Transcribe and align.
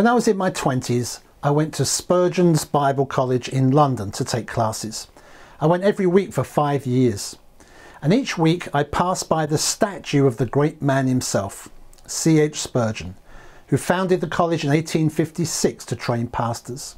When 0.00 0.06
I 0.06 0.14
was 0.14 0.28
in 0.28 0.38
my 0.38 0.50
20s, 0.50 1.20
I 1.42 1.50
went 1.50 1.74
to 1.74 1.84
Spurgeon's 1.84 2.64
Bible 2.64 3.04
College 3.04 3.50
in 3.50 3.70
London 3.70 4.10
to 4.12 4.24
take 4.24 4.46
classes. 4.46 5.08
I 5.60 5.66
went 5.66 5.84
every 5.84 6.06
week 6.06 6.32
for 6.32 6.42
five 6.42 6.86
years. 6.86 7.36
And 8.00 8.10
each 8.14 8.38
week 8.38 8.66
I 8.74 8.82
passed 8.82 9.28
by 9.28 9.44
the 9.44 9.58
statue 9.58 10.26
of 10.26 10.38
the 10.38 10.46
great 10.46 10.80
man 10.80 11.06
himself, 11.06 11.68
C.H. 12.06 12.58
Spurgeon, 12.58 13.14
who 13.66 13.76
founded 13.76 14.22
the 14.22 14.26
college 14.26 14.64
in 14.64 14.70
1856 14.70 15.84
to 15.84 15.96
train 15.96 16.28
pastors. 16.28 16.96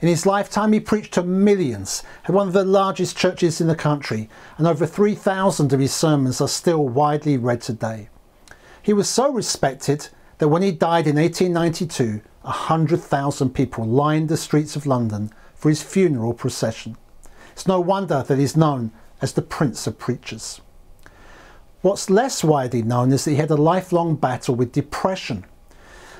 In 0.00 0.06
his 0.06 0.24
lifetime, 0.24 0.72
he 0.72 0.78
preached 0.78 1.14
to 1.14 1.24
millions, 1.24 2.04
had 2.22 2.36
one 2.36 2.46
of 2.46 2.54
the 2.54 2.64
largest 2.64 3.16
churches 3.16 3.60
in 3.60 3.66
the 3.66 3.74
country, 3.74 4.30
and 4.58 4.68
over 4.68 4.86
3,000 4.86 5.72
of 5.72 5.80
his 5.80 5.92
sermons 5.92 6.40
are 6.40 6.46
still 6.46 6.86
widely 6.86 7.36
read 7.36 7.62
today. 7.62 8.10
He 8.80 8.92
was 8.92 9.08
so 9.08 9.32
respected 9.32 10.10
that 10.38 10.48
when 10.48 10.62
he 10.62 10.72
died 10.72 11.06
in 11.06 11.16
1892, 11.16 12.20
100,000 12.42 13.50
people 13.50 13.84
lined 13.84 14.28
the 14.28 14.36
streets 14.36 14.76
of 14.76 14.86
London 14.86 15.30
for 15.54 15.68
his 15.68 15.82
funeral 15.82 16.32
procession. 16.32 16.96
It's 17.52 17.66
no 17.66 17.80
wonder 17.80 18.22
that 18.22 18.38
he's 18.38 18.56
known 18.56 18.92
as 19.20 19.32
the 19.32 19.42
Prince 19.42 19.86
of 19.86 19.98
Preachers. 19.98 20.60
What's 21.82 22.10
less 22.10 22.42
widely 22.42 22.82
known 22.82 23.12
is 23.12 23.24
that 23.24 23.32
he 23.32 23.36
had 23.36 23.50
a 23.50 23.56
lifelong 23.56 24.16
battle 24.16 24.54
with 24.54 24.72
depression 24.72 25.44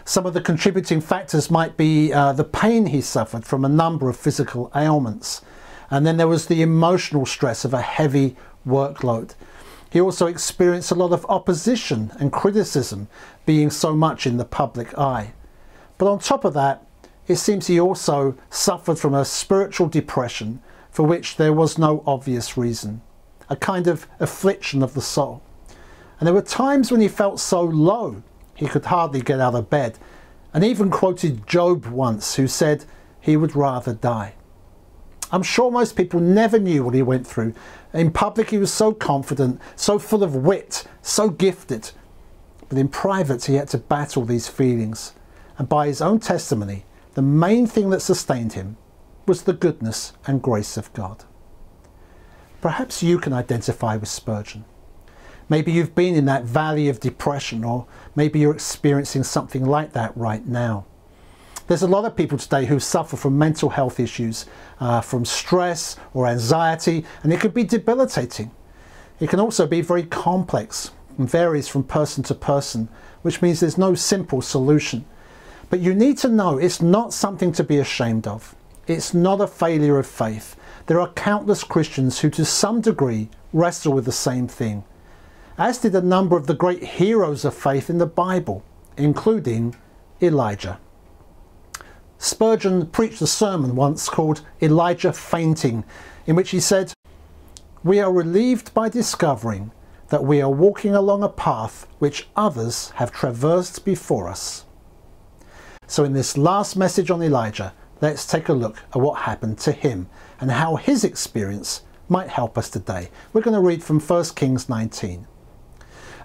some 0.09 0.25
of 0.25 0.33
the 0.33 0.41
contributing 0.41 1.03
factors 1.03 1.51
might 1.51 1.77
be 1.77 2.15
uh, 2.15 2.33
the 2.33 2.43
pain 2.43 2.87
he 2.87 3.03
suffered 3.03 3.45
from 3.45 3.63
a 3.63 3.69
number 3.69 4.09
of 4.09 4.16
physical 4.16 4.73
ailments. 4.75 5.43
And 5.91 6.07
then 6.07 6.16
there 6.16 6.27
was 6.27 6.47
the 6.47 6.63
emotional 6.63 7.27
stress 7.27 7.63
of 7.63 7.75
a 7.75 7.83
heavy 7.83 8.35
workload. 8.66 9.35
He 9.91 10.01
also 10.01 10.27
experienced 10.27 10.91
a 10.91 10.95
lot 10.95 11.13
of 11.13 11.25
opposition 11.29 12.13
and 12.19 12.33
criticism, 12.33 13.09
being 13.47 13.71
so 13.71 13.95
much 13.95 14.27
in 14.27 14.37
the 14.37 14.45
public 14.45 14.97
eye. 14.99 15.33
But 15.97 16.11
on 16.11 16.19
top 16.19 16.45
of 16.45 16.55
that, 16.55 16.85
it 17.27 17.37
seems 17.37 17.67
he 17.67 17.81
also 17.81 18.37
suffered 18.51 18.99
from 18.99 19.15
a 19.15 19.25
spiritual 19.25 19.89
depression 19.89 20.61
for 20.91 21.05
which 21.05 21.37
there 21.37 21.53
was 21.53 21.79
no 21.79 22.03
obvious 22.07 22.57
reason, 22.57 23.03
a 23.49 23.57
kind 23.57 23.87
of 23.87 24.07
affliction 24.19 24.83
of 24.83 24.95
the 24.95 25.03
soul. 25.03 25.43
And 26.19 26.27
there 26.27 26.35
were 26.35 26.43
times 26.43 26.91
when 26.91 27.01
he 27.01 27.09
felt 27.09 27.41
so 27.41 27.63
low 27.63 28.23
he 28.55 28.66
could 28.66 28.87
hardly 28.87 29.21
get 29.21 29.41
out 29.41 29.55
of 29.55 29.71
bed, 29.71 29.99
and 30.53 30.65
even 30.65 30.91
quoted 30.91 31.47
Job 31.47 31.87
once, 31.87 32.35
who 32.35 32.49
said 32.49 32.85
he 33.21 33.37
would 33.37 33.55
rather 33.55 33.95
die. 33.95 34.35
I'm 35.30 35.43
sure 35.43 35.71
most 35.71 35.96
people 35.96 36.21
never 36.21 36.59
knew 36.59 36.84
what 36.84 36.95
he 36.95 37.02
went 37.02 37.26
through. 37.26 37.54
In 37.93 38.10
public, 38.10 38.51
he 38.51 38.59
was 38.59 38.73
so 38.73 38.93
confident, 38.93 39.60
so 39.76 39.98
full 39.98 40.23
of 40.23 40.35
wit, 40.35 40.87
so 41.02 41.29
gifted. 41.29 41.90
But 42.68 42.79
in 42.79 42.88
private, 42.88 43.45
he 43.45 43.54
had 43.54 43.68
to 43.68 43.79
battle 43.79 44.24
these 44.24 44.48
feelings. 44.48 45.12
And 45.59 45.68
by 45.68 45.87
his 45.87 46.01
own 46.01 46.20
testimony, 46.20 46.85
the 47.15 47.23
main 47.23 47.66
thing 47.66 47.90
that 47.90 48.01
sustained 48.01 48.54
him 48.54 48.76
was 49.26 49.43
the 49.43 49.52
goodness 49.52 50.12
and 50.26 50.43
grace 50.43 50.76
of 50.76 50.93
God. 50.93 51.24
Perhaps 52.60 53.02
you 53.02 53.18
can 53.18 53.32
identify 53.32 53.96
with 53.96 54.09
Spurgeon. 54.09 54.65
Maybe 55.48 55.73
you've 55.73 55.95
been 55.95 56.15
in 56.15 56.26
that 56.26 56.45
valley 56.45 56.88
of 56.88 57.01
depression, 57.01 57.65
or 57.65 57.87
maybe 58.15 58.38
you're 58.38 58.52
experiencing 58.52 59.24
something 59.24 59.65
like 59.65 59.92
that 59.92 60.16
right 60.16 60.46
now. 60.46 60.85
There's 61.69 61.83
a 61.83 61.87
lot 61.87 62.07
of 62.07 62.16
people 62.16 62.38
today 62.38 62.65
who 62.65 62.80
suffer 62.80 63.16
from 63.16 63.38
mental 63.38 63.69
health 63.69 64.00
issues, 64.00 64.47
uh, 64.81 65.03
from 65.03 65.27
stress 65.27 65.97
or 66.15 66.27
anxiety, 66.27 67.05
and 67.22 67.33
it 67.33 67.41
can 67.41 67.50
be 67.50 67.62
debilitating. 67.62 68.50
It 69.21 69.28
can 69.28 69.38
also 69.38 69.66
be 69.66 69.83
very 69.83 70.05
complex 70.05 70.93
and 71.19 71.31
varies 71.31 71.69
from 71.69 71.84
person 71.84 72.25
to 72.25 72.34
person, 72.34 72.88
which 73.21 73.43
means 73.43 73.60
there's 73.60 73.76
no 73.76 73.94
simple 73.94 74.41
solution. 74.41 75.04
But 75.69 75.81
you 75.81 75.94
need 75.94 76.16
to 76.19 76.28
know 76.28 76.56
it's 76.56 76.81
not 76.81 77.12
something 77.12 77.53
to 77.53 77.62
be 77.62 77.76
ashamed 77.76 78.26
of. 78.26 78.56
It's 78.87 79.12
not 79.12 79.42
a 79.42 79.47
failure 79.47 79.98
of 79.98 80.06
faith. 80.06 80.56
There 80.87 81.00
are 81.00 81.12
countless 81.12 81.62
Christians 81.65 82.21
who, 82.21 82.31
to 82.31 82.47
some 82.47 82.81
degree, 82.81 83.28
wrestle 83.53 83.92
with 83.92 84.06
the 84.06 84.12
same 84.12 84.48
thing 84.48 84.84
as 85.59 85.78
did 85.78 85.94
a 85.94 86.00
number 86.00 86.37
of 86.37 86.47
the 86.47 86.54
great 86.54 86.82
heroes 86.82 87.44
of 87.44 87.53
faith 87.53 87.91
in 87.91 87.98
the 87.98 88.06
Bible, 88.06 88.62
including 88.97 89.75
Elijah. 90.22 90.78
Spurgeon 92.18 92.86
preached 92.86 93.22
a 93.22 93.28
sermon 93.28 93.76
once 93.76 94.08
called 94.08 94.42
Elijah 94.60 95.12
Fainting, 95.12 95.84
in 96.26 96.34
which 96.34 96.50
he 96.50 96.58
said, 96.58 96.92
We 97.84 98.00
are 98.00 98.12
relieved 98.12 98.74
by 98.74 98.88
discovering 98.88 99.70
that 100.08 100.24
we 100.24 100.42
are 100.42 100.50
walking 100.50 100.94
along 100.94 101.22
a 101.22 101.28
path 101.28 101.86
which 102.00 102.28
others 102.34 102.90
have 102.96 103.12
traversed 103.12 103.84
before 103.84 104.28
us. 104.28 104.64
So, 105.86 106.02
in 106.04 106.12
this 106.12 106.36
last 106.36 106.76
message 106.76 107.10
on 107.10 107.22
Elijah, 107.22 107.72
let's 108.00 108.26
take 108.26 108.48
a 108.48 108.52
look 108.52 108.78
at 108.92 109.00
what 109.00 109.20
happened 109.20 109.58
to 109.58 109.72
him 109.72 110.08
and 110.40 110.50
how 110.50 110.76
his 110.76 111.04
experience 111.04 111.82
might 112.08 112.28
help 112.28 112.58
us 112.58 112.68
today. 112.68 113.10
We're 113.32 113.42
going 113.42 113.54
to 113.54 113.60
read 113.60 113.82
from 113.82 114.00
1 114.00 114.24
Kings 114.34 114.68
19. 114.68 115.26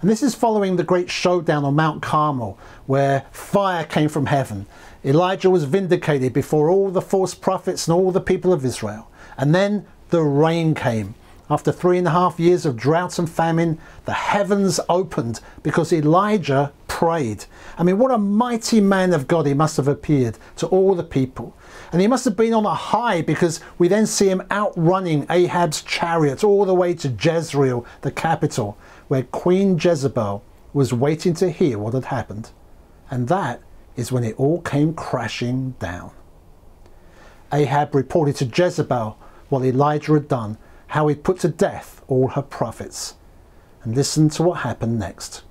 And 0.04 0.10
this 0.10 0.22
is 0.22 0.36
following 0.36 0.76
the 0.76 0.84
great 0.84 1.10
showdown 1.10 1.64
on 1.64 1.76
Mount 1.76 2.02
Carmel, 2.02 2.60
where 2.88 3.24
fire 3.32 3.86
came 3.86 4.10
from 4.10 4.26
heaven. 4.26 4.66
Elijah 5.06 5.50
was 5.50 5.64
vindicated 5.64 6.34
before 6.34 6.70
all 6.70 6.90
the 6.90 7.00
false 7.00 7.34
prophets 7.34 7.88
and 7.88 7.96
all 7.96 8.12
the 8.12 8.20
people 8.20 8.52
of 8.52 8.66
Israel. 8.66 9.10
And 9.38 9.56
then 9.56 9.86
the 10.10 10.22
rain 10.22 10.76
came. 10.76 11.16
After 11.50 11.72
three 11.72 11.98
and 11.98 12.08
a 12.08 12.12
half 12.12 12.38
years 12.38 12.66
of 12.66 12.76
drought 12.76 13.18
and 13.18 13.30
famine, 13.30 13.80
the 14.04 14.12
heavens 14.12 14.78
opened 14.90 15.40
because 15.62 15.94
Elijah 15.94 16.74
prayed. 16.90 17.46
I 17.78 17.84
mean, 17.84 17.98
what 17.98 18.12
a 18.12 18.18
mighty 18.18 18.82
man 18.82 19.14
of 19.14 19.30
God 19.30 19.48
he 19.48 19.54
must 19.54 19.78
have 19.78 19.88
appeared 19.88 20.38
to 20.58 20.68
all 20.68 20.96
the 20.96 21.04
people. 21.04 21.56
And 21.94 22.02
he 22.02 22.08
must 22.08 22.26
have 22.26 22.36
been 22.36 22.54
on 22.54 22.66
a 22.66 22.74
high 22.74 23.22
because 23.22 23.62
we 23.78 23.88
then 23.88 24.06
see 24.06 24.28
him 24.28 24.44
outrunning 24.52 25.26
Ahab's 25.30 25.82
chariot 25.82 26.44
all 26.44 26.66
the 26.66 26.76
way 26.76 26.94
to 26.96 27.08
Jezreel, 27.08 27.86
the 28.02 28.12
capital 28.12 28.78
where 29.08 29.24
Queen 29.24 29.78
Jezebel 29.80 30.44
was 30.74 30.94
waiting 30.94 31.34
to 31.36 31.50
hear 31.50 31.78
what 31.78 31.94
had 31.94 32.06
happened. 32.06 32.52
And 33.10 33.28
that 33.28 33.62
is 33.96 34.12
when 34.12 34.24
it 34.24 34.40
all 34.40 34.62
came 34.62 34.94
crashing 34.94 35.72
down. 35.80 36.12
Ahab 37.52 37.94
reported 37.94 38.36
to 38.38 38.46
Jezebel 38.46 39.18
what 39.50 39.64
Elijah 39.64 40.14
had 40.14 40.28
done, 40.28 40.58
how 40.88 41.08
he'd 41.08 41.24
put 41.24 41.40
to 41.40 41.48
death 41.48 42.02
all 42.08 42.30
her 42.30 42.42
prophets. 42.42 43.16
And 43.84 43.96
listen 43.96 44.30
to 44.30 44.44
what 44.44 44.60
happened 44.62 44.98
next. 44.98 45.44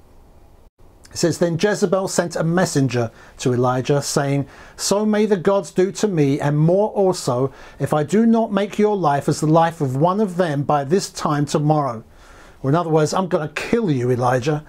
It 1.12 1.18
says, 1.18 1.38
Then 1.38 1.58
Jezebel 1.60 2.08
sent 2.08 2.36
a 2.36 2.42
messenger 2.42 3.10
to 3.38 3.52
Elijah, 3.52 4.00
saying, 4.00 4.48
So 4.76 5.04
may 5.04 5.26
the 5.26 5.36
gods 5.36 5.70
do 5.70 5.92
to 5.92 6.08
me, 6.08 6.40
and 6.40 6.58
more 6.58 6.88
also, 6.90 7.52
if 7.78 7.92
I 7.92 8.02
do 8.02 8.24
not 8.24 8.50
make 8.50 8.78
your 8.78 8.96
life 8.96 9.28
as 9.28 9.40
the 9.40 9.46
life 9.46 9.80
of 9.82 9.94
one 9.94 10.20
of 10.20 10.36
them 10.36 10.62
by 10.62 10.84
this 10.84 11.10
time 11.10 11.44
tomorrow. 11.44 12.02
Or 12.62 12.70
in 12.70 12.76
other 12.76 12.90
words, 12.90 13.12
I'm 13.12 13.28
going 13.28 13.46
to 13.46 13.54
kill 13.54 13.90
you, 13.90 14.10
Elijah. 14.10 14.64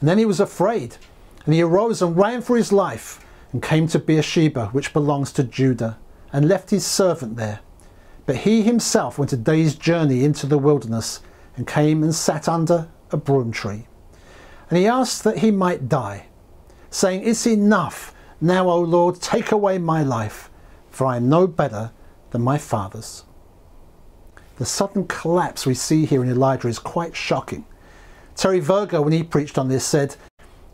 And 0.00 0.08
then 0.08 0.18
he 0.18 0.24
was 0.24 0.40
afraid, 0.40 0.96
and 1.44 1.54
he 1.54 1.62
arose 1.62 2.00
and 2.00 2.16
ran 2.16 2.42
for 2.42 2.56
his 2.56 2.72
life, 2.72 3.24
and 3.52 3.62
came 3.62 3.88
to 3.88 3.98
Beersheba, 3.98 4.66
which 4.68 4.92
belongs 4.92 5.32
to 5.32 5.44
Judah, 5.44 5.98
and 6.32 6.48
left 6.48 6.70
his 6.70 6.86
servant 6.86 7.36
there. 7.36 7.60
But 8.26 8.36
he 8.36 8.62
himself 8.62 9.18
went 9.18 9.32
a 9.32 9.36
day's 9.36 9.74
journey 9.74 10.24
into 10.24 10.46
the 10.46 10.58
wilderness, 10.58 11.20
and 11.56 11.66
came 11.66 12.02
and 12.02 12.14
sat 12.14 12.48
under 12.48 12.88
a 13.10 13.16
broom 13.16 13.50
tree. 13.50 13.86
And 14.70 14.78
he 14.78 14.86
asked 14.86 15.24
that 15.24 15.38
he 15.38 15.50
might 15.50 15.88
die, 15.88 16.26
saying, 16.90 17.26
It's 17.26 17.46
enough. 17.46 18.14
Now, 18.40 18.68
O 18.68 18.80
Lord, 18.80 19.20
take 19.20 19.50
away 19.50 19.78
my 19.78 20.04
life, 20.04 20.50
for 20.90 21.06
I 21.06 21.16
am 21.16 21.28
no 21.28 21.46
better 21.48 21.90
than 22.30 22.42
my 22.42 22.58
father's. 22.58 23.24
The 24.58 24.66
sudden 24.66 25.06
collapse 25.06 25.66
we 25.66 25.74
see 25.74 26.04
here 26.04 26.22
in 26.22 26.28
Elijah 26.28 26.66
is 26.66 26.80
quite 26.80 27.14
shocking. 27.14 27.64
Terry 28.34 28.58
Virgo, 28.58 29.02
when 29.02 29.12
he 29.12 29.22
preached 29.22 29.56
on 29.56 29.68
this, 29.68 29.84
said 29.84 30.16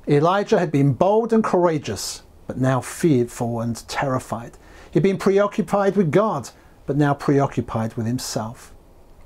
Elijah 0.08 0.58
had 0.58 0.72
been 0.72 0.94
bold 0.94 1.34
and 1.34 1.44
courageous, 1.44 2.22
but 2.46 2.56
now 2.56 2.80
fearful 2.80 3.60
and 3.60 3.86
terrified. 3.86 4.56
He'd 4.90 5.02
been 5.02 5.18
preoccupied 5.18 5.96
with 5.96 6.10
God, 6.10 6.48
but 6.86 6.96
now 6.96 7.12
preoccupied 7.12 7.94
with 7.94 8.06
himself. 8.06 8.72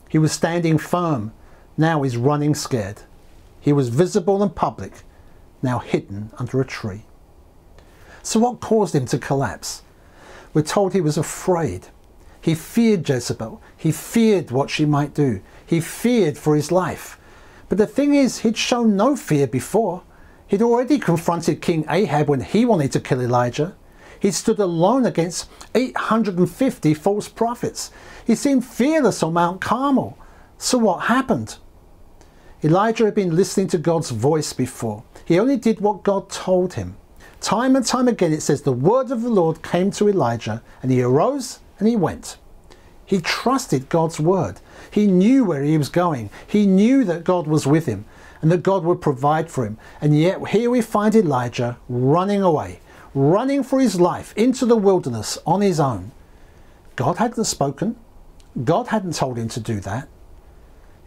He 0.08 0.18
was 0.18 0.32
standing 0.32 0.76
firm, 0.76 1.32
now 1.76 2.02
he's 2.02 2.16
running 2.16 2.56
scared. 2.56 3.02
He 3.60 3.72
was 3.72 3.90
visible 3.90 4.42
and 4.42 4.54
public, 4.54 5.02
now 5.62 5.78
hidden 5.78 6.30
under 6.36 6.60
a 6.60 6.64
tree. 6.64 7.04
So, 8.24 8.40
what 8.40 8.60
caused 8.60 8.94
him 8.94 9.06
to 9.06 9.18
collapse? 9.18 9.82
We're 10.52 10.62
told 10.62 10.92
he 10.92 11.00
was 11.00 11.16
afraid. 11.16 11.88
He 12.48 12.54
feared 12.54 13.06
Jezebel. 13.06 13.60
He 13.76 13.92
feared 13.92 14.50
what 14.50 14.70
she 14.70 14.86
might 14.86 15.12
do. 15.12 15.42
He 15.66 15.82
feared 15.82 16.38
for 16.38 16.56
his 16.56 16.72
life. 16.72 17.18
But 17.68 17.76
the 17.76 17.86
thing 17.86 18.14
is, 18.14 18.38
he'd 18.38 18.56
shown 18.56 18.96
no 18.96 19.16
fear 19.16 19.46
before. 19.46 20.02
He'd 20.46 20.62
already 20.62 20.98
confronted 20.98 21.60
King 21.60 21.84
Ahab 21.90 22.30
when 22.30 22.40
he 22.40 22.64
wanted 22.64 22.90
to 22.92 23.00
kill 23.00 23.20
Elijah. 23.20 23.76
He 24.18 24.30
stood 24.30 24.58
alone 24.58 25.04
against 25.04 25.50
850 25.74 26.94
false 26.94 27.28
prophets. 27.28 27.90
He 28.26 28.34
seemed 28.34 28.64
fearless 28.64 29.22
on 29.22 29.34
Mount 29.34 29.60
Carmel. 29.60 30.16
So 30.56 30.78
what 30.78 31.00
happened? 31.00 31.58
Elijah 32.64 33.04
had 33.04 33.14
been 33.14 33.36
listening 33.36 33.66
to 33.66 33.76
God's 33.76 34.08
voice 34.08 34.54
before. 34.54 35.04
He 35.26 35.38
only 35.38 35.58
did 35.58 35.80
what 35.80 36.02
God 36.02 36.30
told 36.30 36.72
him. 36.72 36.96
Time 37.42 37.76
and 37.76 37.84
time 37.84 38.08
again 38.08 38.32
it 38.32 38.40
says 38.40 38.62
the 38.62 38.72
word 38.72 39.10
of 39.10 39.20
the 39.20 39.28
Lord 39.28 39.62
came 39.62 39.90
to 39.90 40.08
Elijah 40.08 40.62
and 40.82 40.90
he 40.90 41.02
arose 41.02 41.60
and 41.78 41.88
he 41.88 41.96
went. 41.96 42.36
He 43.04 43.20
trusted 43.20 43.88
God's 43.88 44.20
word. 44.20 44.60
He 44.90 45.06
knew 45.06 45.44
where 45.44 45.62
he 45.62 45.78
was 45.78 45.88
going. 45.88 46.30
He 46.46 46.66
knew 46.66 47.04
that 47.04 47.24
God 47.24 47.46
was 47.46 47.66
with 47.66 47.86
him 47.86 48.04
and 48.42 48.52
that 48.52 48.62
God 48.62 48.84
would 48.84 49.00
provide 49.00 49.50
for 49.50 49.64
him. 49.64 49.78
And 50.00 50.18
yet 50.18 50.48
here 50.48 50.70
we 50.70 50.82
find 50.82 51.14
Elijah 51.14 51.78
running 51.88 52.42
away, 52.42 52.80
running 53.14 53.62
for 53.62 53.80
his 53.80 54.00
life 54.00 54.34
into 54.36 54.66
the 54.66 54.76
wilderness 54.76 55.38
on 55.46 55.60
his 55.60 55.80
own. 55.80 56.12
God 56.96 57.16
hadn't 57.16 57.44
spoken. 57.44 57.96
God 58.64 58.88
hadn't 58.88 59.14
told 59.14 59.38
him 59.38 59.48
to 59.48 59.60
do 59.60 59.80
that. 59.80 60.08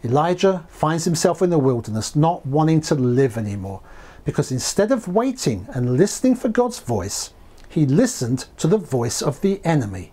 Elijah 0.04 0.64
finds 0.68 1.04
himself 1.04 1.42
in 1.42 1.50
the 1.50 1.58
wilderness 1.58 2.16
not 2.16 2.44
wanting 2.44 2.80
to 2.80 2.94
live 2.94 3.38
anymore 3.38 3.80
because 4.24 4.50
instead 4.50 4.90
of 4.90 5.06
waiting 5.06 5.66
and 5.72 5.96
listening 5.96 6.34
for 6.34 6.48
God's 6.48 6.80
voice, 6.80 7.32
he 7.68 7.86
listened 7.86 8.46
to 8.56 8.66
the 8.66 8.78
voice 8.78 9.22
of 9.22 9.40
the 9.40 9.64
enemy. 9.64 10.12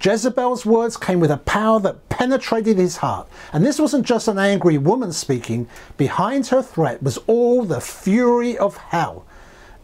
Jezebel's 0.00 0.64
words 0.64 0.96
came 0.96 1.18
with 1.18 1.30
a 1.30 1.38
power 1.38 1.80
that 1.80 2.08
penetrated 2.08 2.78
his 2.78 2.98
heart. 2.98 3.28
And 3.52 3.64
this 3.64 3.80
wasn't 3.80 4.06
just 4.06 4.28
an 4.28 4.38
angry 4.38 4.78
woman 4.78 5.12
speaking, 5.12 5.68
behind 5.96 6.48
her 6.48 6.62
threat 6.62 7.02
was 7.02 7.18
all 7.26 7.64
the 7.64 7.80
fury 7.80 8.56
of 8.56 8.76
hell. 8.76 9.24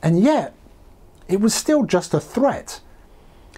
And 0.02 0.20
yet, 0.20 0.54
it 1.28 1.40
was 1.40 1.54
still 1.54 1.84
just 1.84 2.14
a 2.14 2.20
threat. 2.20 2.80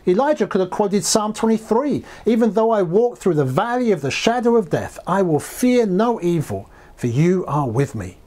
Elijah 0.06 0.47
could 0.47 0.61
have 0.61 0.70
quoted 0.70 1.05
Psalm 1.05 1.32
23 1.32 2.05
Even 2.26 2.53
though 2.53 2.70
I 2.70 2.82
walk 2.82 3.19
through 3.19 3.35
the 3.35 3.44
valley 3.44 3.91
of 3.91 4.00
the 4.00 4.11
shadow 4.11 4.56
of 4.56 4.70
death, 4.70 4.99
I 5.06 5.23
will 5.23 5.41
fear 5.41 5.85
no 5.85 6.20
evil, 6.20 6.70
for 6.94 7.08
you 7.08 7.44
are 7.47 7.69
with 7.69 7.94
me. 7.94 8.19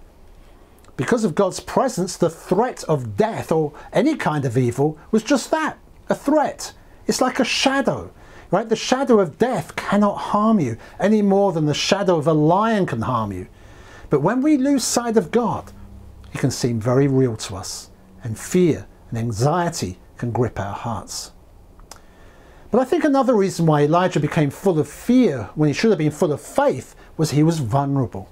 Because 0.98 1.24
of 1.24 1.36
God's 1.36 1.62
presence, 1.62 2.18
the 2.18 2.30
threat 2.30 2.84
of 2.84 3.16
death 3.16 3.54
or 3.54 3.72
any 3.94 4.18
kind 4.18 4.44
of 4.44 4.58
evil 4.58 4.98
was 5.12 5.24
just 5.24 5.50
that 5.52 5.78
a 6.10 6.16
threat. 6.16 6.74
It's 7.08 7.22
like 7.22 7.40
a 7.40 7.46
shadow, 7.46 8.12
right? 8.52 8.68
The 8.68 8.76
shadow 8.76 9.20
of 9.20 9.38
death 9.38 9.76
cannot 9.76 10.18
harm 10.18 10.60
you 10.60 10.78
any 11.00 11.22
more 11.22 11.52
than 11.52 11.66
the 11.66 11.74
shadow 11.74 12.18
of 12.18 12.28
a 12.28 12.34
lion 12.34 12.86
can 12.86 13.02
harm 13.02 13.32
you. 13.32 13.48
But 14.10 14.22
when 14.22 14.42
we 14.42 14.58
lose 14.58 14.84
sight 14.84 15.18
of 15.18 15.32
God, 15.32 15.72
it 16.34 16.40
can 16.40 16.52
seem 16.52 16.80
very 16.80 17.08
real 17.08 17.36
to 17.38 17.56
us, 17.56 17.90
and 18.24 18.38
fear 18.38 18.88
and 19.10 19.18
anxiety 19.18 20.00
can 20.18 20.32
grip 20.32 20.60
our 20.60 20.74
hearts. 20.74 21.32
But 22.72 22.82
I 22.82 22.86
think 22.86 23.04
another 23.04 23.34
reason 23.34 23.66
why 23.66 23.82
Elijah 23.82 24.20
became 24.20 24.52
full 24.52 24.80
of 24.80 24.88
fear 24.88 25.50
when 25.56 25.68
he 25.68 25.74
should 25.74 25.90
have 25.90 25.98
been 25.98 26.12
full 26.12 26.32
of 26.32 26.42
faith 26.42 26.96
was 27.18 27.32
he 27.32 27.42
was 27.42 27.60
vulnerable. 27.60 28.30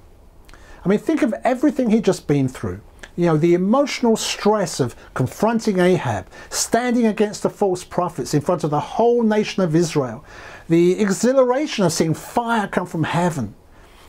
I 0.85 0.89
mean, 0.89 0.99
think 0.99 1.21
of 1.21 1.33
everything 1.43 1.89
he'd 1.89 2.05
just 2.05 2.27
been 2.27 2.47
through. 2.47 2.81
You 3.17 3.25
know, 3.25 3.37
the 3.37 3.53
emotional 3.53 4.15
stress 4.15 4.79
of 4.79 4.95
confronting 5.13 5.79
Ahab, 5.79 6.27
standing 6.49 7.05
against 7.05 7.43
the 7.43 7.49
false 7.49 7.83
prophets 7.83 8.33
in 8.33 8.41
front 8.41 8.63
of 8.63 8.69
the 8.69 8.79
whole 8.79 9.23
nation 9.23 9.63
of 9.63 9.75
Israel, 9.75 10.23
the 10.69 10.99
exhilaration 11.01 11.83
of 11.83 11.91
seeing 11.91 12.13
fire 12.13 12.67
come 12.67 12.85
from 12.85 13.03
heaven, 13.03 13.55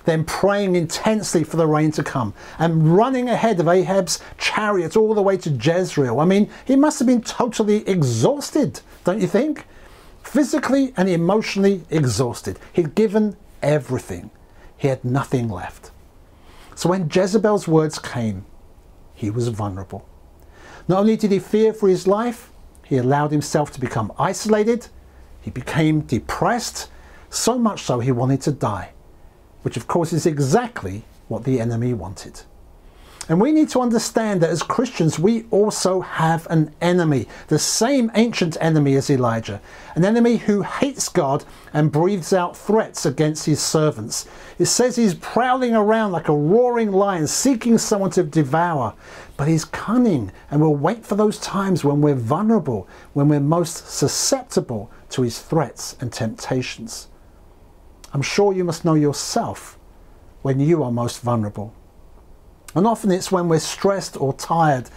then 0.05 0.25
praying 0.25 0.77
intensely 0.77 1.43
for 1.43 1.57
the 1.57 1.67
rain 1.67 1.91
to 1.93 2.05
come, 2.05 2.35
and 2.61 2.95
running 2.97 3.29
ahead 3.29 3.59
of 3.59 3.67
Ahab's 3.67 4.23
chariot 4.37 4.97
all 4.97 5.15
the 5.15 5.23
way 5.23 5.37
to 5.39 5.51
Jezreel. 5.51 6.21
I 6.21 6.25
mean, 6.25 6.49
he 6.65 6.77
must 6.77 7.01
have 7.01 7.09
been 7.09 7.23
totally 7.23 7.89
exhausted, 7.89 8.81
don't 9.05 9.21
you 9.21 9.27
think? 9.27 9.65
physically 10.29 10.93
and 10.97 11.09
emotionally 11.09 11.83
exhausted. 11.91 12.59
He'd 12.73 12.95
given 12.95 13.37
everything, 13.63 14.31
he 14.77 14.89
had 14.89 15.05
nothing 15.05 15.49
left. 15.49 15.91
So 16.75 16.91
when 16.91 17.11
Jezebel's 17.13 17.67
words 17.67 17.99
came, 17.99 18.45
he 19.19 19.31
was 19.31 19.49
vulnerable. 19.49 20.07
Not 20.87 21.01
only 21.01 21.17
did 21.17 21.33
he 21.33 21.41
fear 21.41 21.73
for 21.73 21.89
his 21.89 22.07
life, 22.07 22.51
he 22.85 22.99
allowed 22.99 23.33
himself 23.33 23.73
to 23.73 23.81
become 23.81 24.13
isolated, 24.17 24.87
he 25.41 25.51
became 25.51 26.03
depressed, 26.03 26.89
so 27.29 27.59
much 27.59 27.83
so 27.83 27.99
he 27.99 28.13
wanted 28.13 28.41
to 28.43 28.53
die, 28.53 28.93
which 29.63 29.77
of 29.77 29.89
course 29.89 30.13
is 30.13 30.25
exactly 30.25 31.03
what 31.27 31.43
the 31.43 31.61
enemy 31.61 31.93
wanted. 31.95 32.43
And 33.29 33.43
we 33.43 33.53
need 33.53 33.69
to 33.71 33.83
understand 33.83 34.41
that 34.41 34.49
as 34.49 34.63
Christians, 34.63 35.19
we 35.19 35.45
also 35.51 36.01
have 36.01 36.47
an 36.49 36.75
enemy, 36.81 37.29
the 37.49 37.59
same 37.59 38.11
ancient 38.15 38.57
enemy 38.59 38.97
as 38.97 39.11
Elijah, 39.11 39.61
an 39.95 40.07
enemy 40.07 40.39
who 40.39 40.63
hates 40.63 41.11
God 41.11 41.45
and 41.75 41.93
breathes 41.93 42.33
out 42.33 42.57
threats 42.57 43.05
against 43.05 43.45
his 43.45 43.61
servants. 43.61 44.27
It 44.59 44.67
says 44.67 44.97
he's 44.97 45.15
prowling 45.15 45.75
around 45.75 46.13
like 46.13 46.29
a 46.29 46.35
roaring 46.35 46.91
lion, 46.91 47.27
seeking 47.27 47.77
someone 47.77 48.11
to 48.13 48.23
devour. 48.23 48.95
But 49.37 49.49
he's 49.49 49.67
cunning 49.67 50.33
and 50.51 50.63
will 50.63 50.75
wait 50.75 51.05
for 51.05 51.15
those 51.15 51.39
times 51.39 51.85
when 51.85 52.01
we're 52.01 52.15
vulnerable, 52.15 52.89
when 53.13 53.29
we're 53.29 53.41
most 53.41 53.89
susceptible 53.89 54.91
to 55.11 55.23
his 55.23 55.39
threats 55.39 55.97
and 56.01 56.11
temptations. 56.11 57.09
I'm 58.15 58.23
sure 58.23 58.55
you 58.55 58.65
must 58.65 58.87
know 58.87 58.95
yourself 58.95 59.79
when 60.41 60.61
you 60.61 60.83
are 60.83 60.91
most 60.91 61.21
vulnerable. 61.21 61.75
And 62.75 62.87
often 62.87 63.11
it's 63.11 63.33
when 63.33 63.49
we're 63.49 63.61
stressed 63.61 64.21
or 64.21 64.33
tired. 64.33 64.91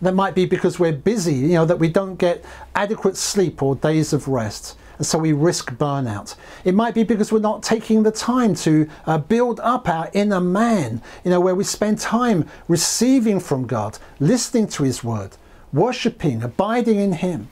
That 0.00 0.14
might 0.14 0.34
be 0.34 0.46
because 0.46 0.78
we're 0.78 0.92
busy, 0.92 1.34
you 1.34 1.54
know, 1.54 1.64
that 1.64 1.78
we 1.78 1.88
don't 1.88 2.16
get 2.16 2.44
adequate 2.74 3.16
sleep 3.16 3.62
or 3.62 3.76
days 3.76 4.12
of 4.12 4.26
rest. 4.26 4.76
And 4.98 5.06
so 5.06 5.18
we 5.18 5.32
risk 5.32 5.72
burnout. 5.72 6.36
It 6.64 6.76
might 6.76 6.94
be 6.94 7.02
because 7.02 7.32
we're 7.32 7.40
not 7.40 7.64
taking 7.64 8.04
the 8.04 8.12
time 8.12 8.54
to 8.56 8.88
uh, 9.04 9.18
build 9.18 9.58
up 9.58 9.88
our 9.88 10.08
inner 10.12 10.40
man, 10.40 11.02
you 11.24 11.30
know, 11.32 11.40
where 11.40 11.56
we 11.56 11.64
spend 11.64 11.98
time 11.98 12.48
receiving 12.68 13.40
from 13.40 13.66
God, 13.66 13.98
listening 14.20 14.68
to 14.68 14.84
His 14.84 15.02
word, 15.02 15.36
worshipping, 15.72 16.42
abiding 16.42 17.00
in 17.00 17.14
Him. 17.14 17.48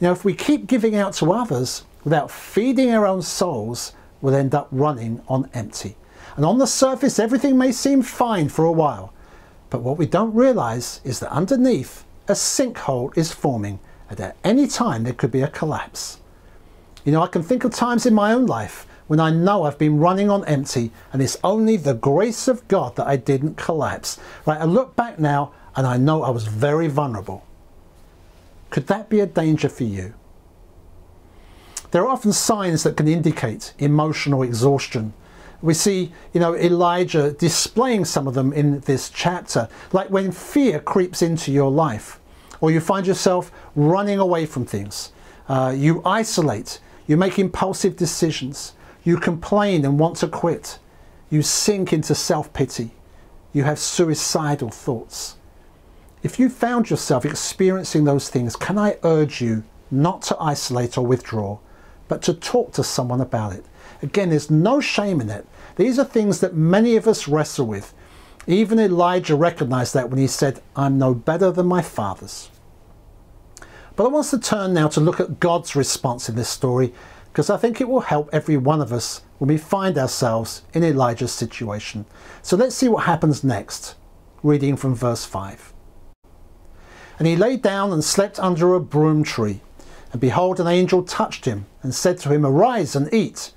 You 0.00 0.06
know, 0.06 0.12
if 0.12 0.24
we 0.24 0.32
keep 0.32 0.66
giving 0.66 0.96
out 0.96 1.12
to 1.14 1.30
others 1.30 1.84
without 2.04 2.30
feeding 2.30 2.90
our 2.90 3.06
own 3.06 3.20
souls, 3.20 3.92
we'll 4.22 4.34
end 4.34 4.54
up 4.54 4.68
running 4.70 5.20
on 5.28 5.50
empty. 5.52 5.94
And 6.38 6.46
on 6.46 6.58
the 6.58 6.68
surface, 6.68 7.18
everything 7.18 7.58
may 7.58 7.72
seem 7.72 8.00
fine 8.00 8.48
for 8.48 8.64
a 8.64 8.70
while. 8.70 9.12
But 9.70 9.82
what 9.82 9.98
we 9.98 10.06
don't 10.06 10.32
realize 10.32 11.00
is 11.02 11.18
that 11.18 11.32
underneath, 11.32 12.04
a 12.28 12.34
sinkhole 12.34 13.10
is 13.18 13.32
forming, 13.32 13.80
and 14.08 14.20
at 14.20 14.36
any 14.44 14.68
time 14.68 15.02
there 15.02 15.14
could 15.14 15.32
be 15.32 15.42
a 15.42 15.48
collapse. 15.48 16.20
You 17.04 17.10
know, 17.10 17.22
I 17.22 17.26
can 17.26 17.42
think 17.42 17.64
of 17.64 17.74
times 17.74 18.06
in 18.06 18.14
my 18.14 18.32
own 18.32 18.46
life 18.46 18.86
when 19.08 19.18
I 19.18 19.30
know 19.30 19.64
I've 19.64 19.78
been 19.78 19.98
running 19.98 20.30
on 20.30 20.44
empty 20.44 20.92
and 21.12 21.20
it's 21.20 21.38
only 21.42 21.76
the 21.76 21.94
grace 21.94 22.46
of 22.46 22.68
God 22.68 22.94
that 22.94 23.08
I 23.08 23.16
didn't 23.16 23.56
collapse. 23.56 24.20
Right, 24.46 24.60
I 24.60 24.64
look 24.64 24.94
back 24.94 25.18
now 25.18 25.50
and 25.74 25.88
I 25.88 25.96
know 25.96 26.22
I 26.22 26.30
was 26.30 26.46
very 26.46 26.86
vulnerable. 26.86 27.44
Could 28.70 28.86
that 28.86 29.08
be 29.08 29.18
a 29.18 29.26
danger 29.26 29.68
for 29.68 29.82
you? 29.82 30.14
There 31.90 32.02
are 32.04 32.08
often 32.08 32.32
signs 32.32 32.84
that 32.84 32.96
can 32.96 33.08
indicate 33.08 33.74
emotional 33.80 34.44
exhaustion 34.44 35.14
we 35.60 35.74
see, 35.74 36.12
you 36.32 36.40
know, 36.40 36.54
Elijah 36.54 37.32
displaying 37.32 38.04
some 38.04 38.28
of 38.28 38.34
them 38.34 38.52
in 38.52 38.80
this 38.80 39.10
chapter, 39.10 39.68
like 39.92 40.08
when 40.10 40.30
fear 40.30 40.78
creeps 40.78 41.22
into 41.22 41.50
your 41.50 41.70
life, 41.70 42.20
or 42.60 42.70
you 42.70 42.80
find 42.80 43.06
yourself 43.06 43.50
running 43.74 44.18
away 44.18 44.46
from 44.46 44.64
things. 44.64 45.12
Uh, 45.48 45.74
you 45.76 46.02
isolate, 46.04 46.80
you 47.06 47.16
make 47.16 47.38
impulsive 47.38 47.96
decisions, 47.96 48.74
you 49.02 49.16
complain 49.16 49.84
and 49.84 49.98
want 49.98 50.16
to 50.18 50.28
quit, 50.28 50.78
you 51.30 51.42
sink 51.42 51.92
into 51.92 52.14
self 52.14 52.52
pity, 52.52 52.90
you 53.52 53.64
have 53.64 53.78
suicidal 53.78 54.70
thoughts. 54.70 55.36
If 56.22 56.38
you 56.38 56.48
found 56.48 56.90
yourself 56.90 57.24
experiencing 57.24 58.04
those 58.04 58.28
things, 58.28 58.56
can 58.56 58.76
I 58.76 58.98
urge 59.02 59.40
you 59.40 59.64
not 59.90 60.22
to 60.22 60.36
isolate 60.40 60.98
or 60.98 61.06
withdraw, 61.06 61.58
but 62.08 62.22
to 62.22 62.34
talk 62.34 62.72
to 62.72 62.84
someone 62.84 63.20
about 63.20 63.54
it? 63.54 63.64
Again, 64.02 64.30
there's 64.30 64.50
no 64.50 64.80
shame 64.80 65.20
in 65.20 65.30
it. 65.30 65.46
These 65.76 65.98
are 65.98 66.04
things 66.04 66.40
that 66.40 66.54
many 66.54 66.96
of 66.96 67.06
us 67.06 67.28
wrestle 67.28 67.66
with. 67.66 67.94
Even 68.46 68.78
Elijah 68.78 69.36
recognized 69.36 69.94
that 69.94 70.08
when 70.08 70.18
he 70.18 70.26
said, 70.26 70.62
I'm 70.74 70.98
no 70.98 71.14
better 71.14 71.50
than 71.50 71.66
my 71.66 71.82
fathers. 71.82 72.50
But 73.96 74.04
I 74.04 74.08
want 74.08 74.26
us 74.26 74.30
to 74.30 74.38
turn 74.38 74.72
now 74.72 74.88
to 74.88 75.00
look 75.00 75.20
at 75.20 75.40
God's 75.40 75.74
response 75.74 76.28
in 76.28 76.36
this 76.36 76.48
story 76.48 76.94
because 77.32 77.50
I 77.50 77.56
think 77.56 77.80
it 77.80 77.88
will 77.88 78.00
help 78.00 78.30
every 78.32 78.56
one 78.56 78.80
of 78.80 78.92
us 78.92 79.22
when 79.38 79.48
we 79.48 79.58
find 79.58 79.98
ourselves 79.98 80.62
in 80.72 80.84
Elijah's 80.84 81.32
situation. 81.32 82.06
So 82.42 82.56
let's 82.56 82.74
see 82.74 82.88
what 82.88 83.04
happens 83.04 83.44
next, 83.44 83.96
reading 84.42 84.76
from 84.76 84.94
verse 84.94 85.24
5. 85.24 85.72
And 87.18 87.26
he 87.26 87.36
lay 87.36 87.56
down 87.56 87.92
and 87.92 88.02
slept 88.02 88.38
under 88.38 88.74
a 88.74 88.80
broom 88.80 89.24
tree. 89.24 89.60
And 90.12 90.20
behold, 90.20 90.60
an 90.60 90.66
angel 90.66 91.02
touched 91.02 91.44
him 91.44 91.66
and 91.82 91.94
said 91.94 92.18
to 92.18 92.30
him, 92.30 92.46
Arise 92.46 92.96
and 92.96 93.12
eat. 93.12 93.52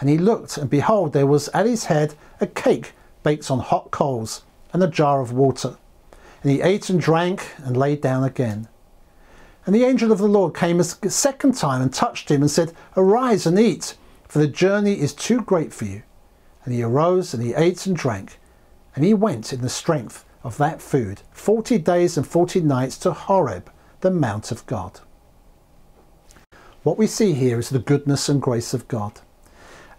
And 0.00 0.08
he 0.08 0.18
looked, 0.18 0.58
and 0.58 0.68
behold, 0.68 1.12
there 1.12 1.26
was 1.26 1.48
at 1.48 1.66
his 1.66 1.86
head 1.86 2.14
a 2.40 2.46
cake 2.46 2.92
baked 3.22 3.50
on 3.50 3.58
hot 3.58 3.90
coals, 3.90 4.42
and 4.72 4.82
a 4.82 4.88
jar 4.88 5.20
of 5.20 5.32
water. 5.32 5.76
And 6.42 6.52
he 6.52 6.60
ate 6.60 6.90
and 6.90 7.00
drank, 7.00 7.54
and 7.58 7.76
lay 7.76 7.96
down 7.96 8.22
again. 8.24 8.68
And 9.64 9.74
the 9.74 9.84
angel 9.84 10.12
of 10.12 10.18
the 10.18 10.28
Lord 10.28 10.54
came 10.54 10.78
a 10.78 10.84
second 10.84 11.56
time 11.56 11.82
and 11.82 11.92
touched 11.92 12.30
him, 12.30 12.42
and 12.42 12.50
said, 12.50 12.72
Arise 12.96 13.46
and 13.46 13.58
eat, 13.58 13.96
for 14.28 14.38
the 14.38 14.46
journey 14.46 15.00
is 15.00 15.12
too 15.12 15.40
great 15.40 15.72
for 15.72 15.86
you. 15.86 16.02
And 16.64 16.74
he 16.74 16.82
arose, 16.82 17.34
and 17.34 17.42
he 17.42 17.54
ate 17.54 17.86
and 17.86 17.96
drank, 17.96 18.38
and 18.94 19.04
he 19.04 19.14
went 19.14 19.52
in 19.52 19.60
the 19.60 19.68
strength 19.68 20.24
of 20.44 20.56
that 20.58 20.80
food 20.80 21.22
40 21.32 21.78
days 21.78 22.16
and 22.16 22.26
40 22.26 22.60
nights 22.60 22.96
to 22.98 23.12
Horeb, 23.12 23.70
the 24.00 24.10
Mount 24.10 24.52
of 24.52 24.64
God. 24.66 25.00
What 26.84 26.96
we 26.96 27.08
see 27.08 27.32
here 27.32 27.58
is 27.58 27.70
the 27.70 27.80
goodness 27.80 28.28
and 28.28 28.40
grace 28.40 28.72
of 28.72 28.86
God. 28.86 29.20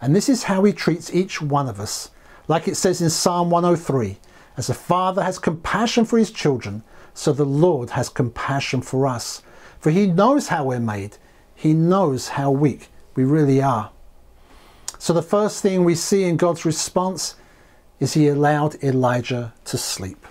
And 0.00 0.14
this 0.14 0.28
is 0.28 0.44
how 0.44 0.62
he 0.64 0.72
treats 0.72 1.12
each 1.12 1.42
one 1.42 1.68
of 1.68 1.80
us. 1.80 2.10
Like 2.46 2.68
it 2.68 2.76
says 2.76 3.02
in 3.02 3.10
Psalm 3.10 3.50
103 3.50 4.18
As 4.56 4.70
a 4.70 4.74
father 4.74 5.22
has 5.22 5.38
compassion 5.38 6.04
for 6.04 6.18
his 6.18 6.30
children, 6.30 6.82
so 7.14 7.32
the 7.32 7.44
Lord 7.44 7.90
has 7.90 8.08
compassion 8.08 8.80
for 8.80 9.06
us. 9.06 9.42
For 9.80 9.90
he 9.90 10.06
knows 10.06 10.48
how 10.48 10.64
we're 10.64 10.80
made, 10.80 11.16
he 11.54 11.72
knows 11.72 12.28
how 12.28 12.50
weak 12.50 12.88
we 13.14 13.24
really 13.24 13.60
are. 13.60 13.90
So 14.98 15.12
the 15.12 15.22
first 15.22 15.62
thing 15.62 15.84
we 15.84 15.94
see 15.94 16.24
in 16.24 16.36
God's 16.36 16.64
response 16.64 17.36
is 18.00 18.14
he 18.14 18.28
allowed 18.28 18.82
Elijah 18.82 19.52
to 19.64 19.78
sleep. 19.78 20.26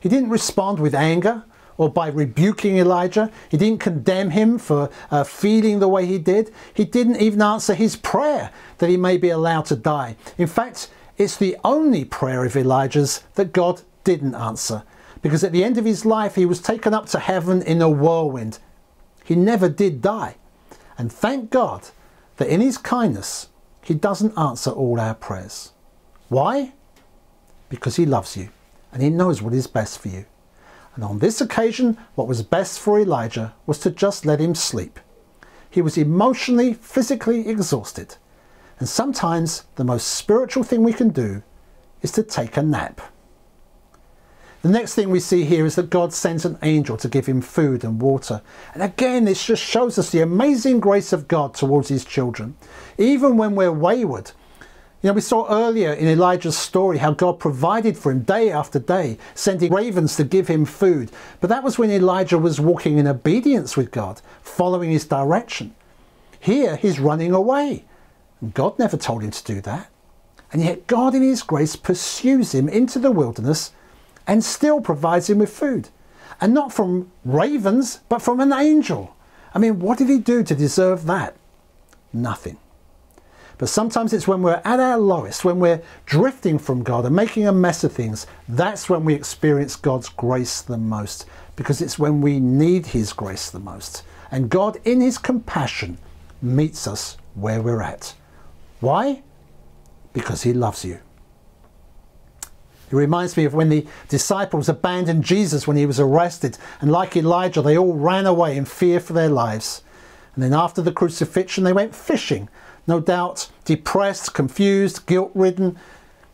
He 0.00 0.08
didn't 0.08 0.30
respond 0.30 0.80
with 0.80 0.94
anger 0.94 1.44
or 1.76 1.90
by 1.90 2.08
rebuking 2.08 2.78
Elijah. 2.78 3.30
He 3.48 3.56
didn't 3.56 3.80
condemn 3.80 4.30
him 4.30 4.58
for 4.58 4.90
uh, 5.10 5.24
feeling 5.24 5.78
the 5.78 5.88
way 5.88 6.06
he 6.06 6.18
did. 6.18 6.52
He 6.74 6.84
didn't 6.84 7.20
even 7.20 7.42
answer 7.42 7.74
his 7.74 7.96
prayer 7.96 8.50
that 8.78 8.90
he 8.90 8.96
may 8.96 9.16
be 9.16 9.30
allowed 9.30 9.66
to 9.66 9.76
die. 9.76 10.16
In 10.38 10.46
fact, 10.46 10.90
it's 11.18 11.36
the 11.36 11.56
only 11.64 12.04
prayer 12.04 12.44
of 12.44 12.56
Elijah's 12.56 13.22
that 13.34 13.52
God 13.52 13.82
didn't 14.04 14.34
answer. 14.34 14.82
Because 15.20 15.44
at 15.44 15.52
the 15.52 15.64
end 15.64 15.78
of 15.78 15.84
his 15.84 16.04
life, 16.04 16.34
he 16.34 16.46
was 16.46 16.60
taken 16.60 16.92
up 16.92 17.06
to 17.06 17.18
heaven 17.18 17.62
in 17.62 17.80
a 17.80 17.88
whirlwind. 17.88 18.58
He 19.24 19.36
never 19.36 19.68
did 19.68 20.02
die. 20.02 20.36
And 20.98 21.12
thank 21.12 21.50
God 21.50 21.88
that 22.36 22.48
in 22.48 22.60
his 22.60 22.76
kindness, 22.76 23.48
he 23.82 23.94
doesn't 23.94 24.36
answer 24.36 24.70
all 24.70 25.00
our 25.00 25.14
prayers. 25.14 25.72
Why? 26.28 26.72
Because 27.68 27.96
he 27.96 28.06
loves 28.06 28.36
you 28.36 28.48
and 28.92 29.02
he 29.02 29.10
knows 29.10 29.40
what 29.40 29.54
is 29.54 29.66
best 29.66 29.98
for 29.98 30.08
you. 30.08 30.24
And 30.94 31.04
on 31.04 31.18
this 31.18 31.40
occasion, 31.40 31.96
what 32.14 32.28
was 32.28 32.42
best 32.42 32.78
for 32.78 33.00
Elijah 33.00 33.54
was 33.66 33.78
to 33.80 33.90
just 33.90 34.26
let 34.26 34.40
him 34.40 34.54
sleep. 34.54 35.00
He 35.70 35.80
was 35.80 35.96
emotionally, 35.96 36.74
physically 36.74 37.48
exhausted. 37.48 38.16
And 38.78 38.88
sometimes 38.88 39.64
the 39.76 39.84
most 39.84 40.08
spiritual 40.08 40.64
thing 40.64 40.82
we 40.82 40.92
can 40.92 41.08
do 41.08 41.42
is 42.02 42.12
to 42.12 42.22
take 42.22 42.56
a 42.56 42.62
nap. 42.62 43.00
The 44.62 44.68
next 44.68 44.94
thing 44.94 45.10
we 45.10 45.18
see 45.18 45.44
here 45.44 45.66
is 45.66 45.74
that 45.74 45.90
God 45.90 46.12
sends 46.12 46.44
an 46.44 46.58
angel 46.62 46.96
to 46.98 47.08
give 47.08 47.26
him 47.26 47.40
food 47.40 47.82
and 47.82 48.00
water. 48.00 48.42
And 48.74 48.82
again, 48.82 49.24
this 49.24 49.44
just 49.44 49.62
shows 49.62 49.98
us 49.98 50.10
the 50.10 50.20
amazing 50.20 50.78
grace 50.78 51.12
of 51.12 51.26
God 51.26 51.54
towards 51.54 51.88
his 51.88 52.04
children. 52.04 52.56
Even 52.96 53.36
when 53.36 53.56
we're 53.56 53.72
wayward, 53.72 54.30
you 55.02 55.08
know, 55.08 55.14
we 55.14 55.20
saw 55.20 55.48
earlier 55.50 55.92
in 55.92 56.06
Elijah's 56.06 56.56
story 56.56 56.98
how 56.98 57.10
God 57.10 57.40
provided 57.40 57.98
for 57.98 58.12
him 58.12 58.20
day 58.20 58.52
after 58.52 58.78
day, 58.78 59.18
sending 59.34 59.72
ravens 59.72 60.14
to 60.16 60.22
give 60.22 60.46
him 60.46 60.64
food. 60.64 61.10
But 61.40 61.50
that 61.50 61.64
was 61.64 61.76
when 61.76 61.90
Elijah 61.90 62.38
was 62.38 62.60
walking 62.60 62.98
in 62.98 63.08
obedience 63.08 63.76
with 63.76 63.90
God, 63.90 64.22
following 64.42 64.90
his 64.90 65.04
direction. 65.04 65.74
Here, 66.38 66.76
he's 66.76 67.00
running 67.00 67.32
away. 67.32 67.84
And 68.40 68.54
God 68.54 68.78
never 68.78 68.96
told 68.96 69.24
him 69.24 69.32
to 69.32 69.44
do 69.44 69.60
that. 69.62 69.90
And 70.52 70.62
yet, 70.62 70.86
God, 70.86 71.16
in 71.16 71.22
his 71.22 71.42
grace, 71.42 71.74
pursues 71.74 72.54
him 72.54 72.68
into 72.68 73.00
the 73.00 73.10
wilderness 73.10 73.72
and 74.26 74.44
still 74.44 74.80
provides 74.80 75.28
him 75.28 75.38
with 75.38 75.50
food. 75.50 75.88
And 76.40 76.54
not 76.54 76.72
from 76.72 77.10
ravens, 77.24 78.00
but 78.08 78.22
from 78.22 78.38
an 78.38 78.52
angel. 78.52 79.16
I 79.52 79.58
mean, 79.58 79.80
what 79.80 79.98
did 79.98 80.08
he 80.08 80.18
do 80.18 80.44
to 80.44 80.54
deserve 80.54 81.06
that? 81.06 81.34
Nothing. 82.12 82.58
But 83.62 83.68
sometimes 83.68 84.12
it's 84.12 84.26
when 84.26 84.42
we're 84.42 84.60
at 84.64 84.80
our 84.80 84.98
lowest, 84.98 85.44
when 85.44 85.60
we're 85.60 85.80
drifting 86.04 86.58
from 86.58 86.82
God 86.82 87.06
and 87.06 87.14
making 87.14 87.46
a 87.46 87.52
mess 87.52 87.84
of 87.84 87.92
things, 87.92 88.26
that's 88.48 88.90
when 88.90 89.04
we 89.04 89.14
experience 89.14 89.76
God's 89.76 90.08
grace 90.08 90.62
the 90.62 90.76
most, 90.76 91.26
because 91.54 91.80
it's 91.80 91.96
when 91.96 92.20
we 92.20 92.40
need 92.40 92.86
His 92.86 93.12
grace 93.12 93.50
the 93.50 93.60
most. 93.60 94.02
And 94.32 94.50
God, 94.50 94.80
in 94.84 95.00
His 95.00 95.16
compassion, 95.16 95.98
meets 96.42 96.88
us 96.88 97.16
where 97.36 97.62
we're 97.62 97.82
at. 97.82 98.16
Why? 98.80 99.22
Because 100.12 100.42
He 100.42 100.52
loves 100.52 100.84
you. 100.84 100.98
It 102.90 102.96
reminds 102.96 103.36
me 103.36 103.44
of 103.44 103.54
when 103.54 103.68
the 103.68 103.86
disciples 104.08 104.68
abandoned 104.68 105.22
Jesus 105.22 105.68
when 105.68 105.76
he 105.76 105.86
was 105.86 106.00
arrested, 106.00 106.58
and 106.80 106.90
like 106.90 107.16
Elijah, 107.16 107.62
they 107.62 107.78
all 107.78 107.94
ran 107.94 108.26
away 108.26 108.56
in 108.56 108.64
fear 108.64 108.98
for 108.98 109.12
their 109.12 109.30
lives. 109.30 109.84
And 110.34 110.42
then 110.42 110.52
after 110.52 110.82
the 110.82 110.90
crucifixion, 110.90 111.62
they 111.62 111.72
went 111.72 111.94
fishing 111.94 112.48
no 112.86 113.00
doubt 113.00 113.50
depressed, 113.64 114.34
confused, 114.34 115.06
guilt 115.06 115.30
ridden. 115.34 115.78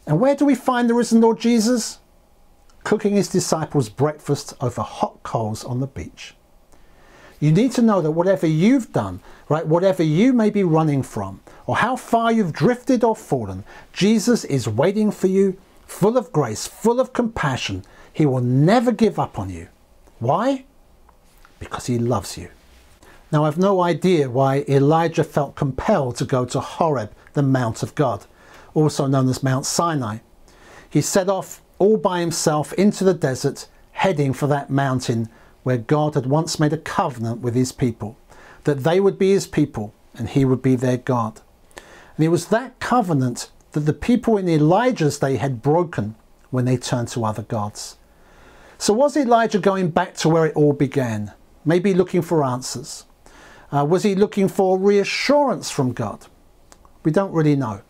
And 0.06 0.20
where 0.20 0.34
do 0.34 0.44
we 0.44 0.54
find 0.54 0.88
the 0.88 0.94
risen 0.94 1.20
Lord 1.20 1.38
Jesus? 1.38 1.98
Cooking 2.84 3.14
his 3.16 3.28
disciples 3.28 3.88
breakfast 3.88 4.54
over 4.60 4.82
hot 4.82 5.22
coals 5.22 5.64
on 5.64 5.80
the 5.80 5.86
beach. 5.86 6.34
You 7.40 7.52
need 7.52 7.72
to 7.72 7.82
know 7.82 8.00
that 8.00 8.10
whatever 8.12 8.46
you've 8.46 8.92
done, 8.92 9.20
right, 9.48 9.66
whatever 9.66 10.02
you 10.02 10.32
may 10.32 10.50
be 10.50 10.64
running 10.64 11.02
from, 11.02 11.40
or 11.66 11.76
how 11.76 11.94
far 11.94 12.32
you've 12.32 12.52
drifted 12.52 13.04
or 13.04 13.14
fallen, 13.14 13.62
Jesus 13.92 14.44
is 14.44 14.68
waiting 14.68 15.10
for 15.10 15.28
you, 15.28 15.56
full 15.86 16.16
of 16.16 16.32
grace, 16.32 16.66
full 16.66 16.98
of 16.98 17.12
compassion. 17.12 17.84
He 18.12 18.26
will 18.26 18.40
never 18.40 18.90
give 18.90 19.18
up 19.18 19.38
on 19.38 19.50
you. 19.50 19.68
Why? 20.18 20.64
Because 21.60 21.86
he 21.86 21.98
loves 21.98 22.36
you. 22.36 22.48
Now, 23.30 23.44
I've 23.44 23.58
no 23.58 23.82
idea 23.82 24.30
why 24.30 24.64
Elijah 24.68 25.25
felt 25.25 25.54
compelled 25.54 26.16
to 26.16 26.25
go 26.25 26.47
to 26.47 26.61
Horeb, 26.61 27.12
the 27.35 27.42
Mount 27.42 27.82
of 27.82 27.94
God, 27.94 28.25
also 28.73 29.06
known 29.06 29.28
as 29.28 29.42
Mount 29.42 29.66
Sinai. 29.66 30.18
He 30.88 31.02
set 31.02 31.28
off 31.28 31.61
all 31.78 31.99
by 31.99 32.20
himself 32.20 32.73
into 32.73 33.04
the 33.04 33.12
desert, 33.12 33.68
heading 33.92 34.32
for 34.32 34.47
that 34.47 34.70
mountain 34.70 35.28
where 35.62 35.76
God 35.76 36.14
had 36.14 36.26
once 36.26 36.58
made 36.58 36.73
a 36.73 36.78
covenant 36.78 37.40
with 37.40 37.54
his 37.54 37.73
people, 37.73 38.16
that 38.64 38.85
they 38.85 39.00
would 39.00 39.18
be 39.18 39.32
his 39.32 39.47
people 39.47 39.92
and 40.14 40.30
he 40.30 40.47
would 40.47 40.62
be 40.62 40.76
their 40.76 40.97
God. 40.97 41.42
And 42.16 42.25
it 42.25 42.28
was 42.28 42.47
that 42.47 42.80
covenant 42.80 43.50
that 43.73 43.80
the 43.80 43.92
people 43.92 44.38
in 44.38 44.49
Elijah's 44.49 45.18
day 45.18 45.37
had 45.37 45.62
broken 45.62 46.14
when 46.50 46.64
they 46.64 46.78
turned 46.78 47.08
to 47.08 47.25
other 47.25 47.42
gods. 47.42 47.97
So, 48.78 48.94
was 48.94 49.16
Elijah 49.16 49.58
going 49.58 49.90
back 49.90 50.14
to 50.14 50.28
where 50.28 50.47
it 50.47 50.56
all 50.56 50.73
began? 50.73 51.32
Maybe 51.64 51.92
looking 51.92 52.23
for 52.23 52.44
answers? 52.44 53.04
Uh, 53.70 53.84
was 53.84 54.02
he 54.02 54.14
looking 54.14 54.48
for 54.48 54.78
reassurance 54.78 55.70
from 55.70 55.92
God? 55.92 56.26
We 57.04 57.12
don't 57.12 57.32
really 57.32 57.56
know. 57.56 57.82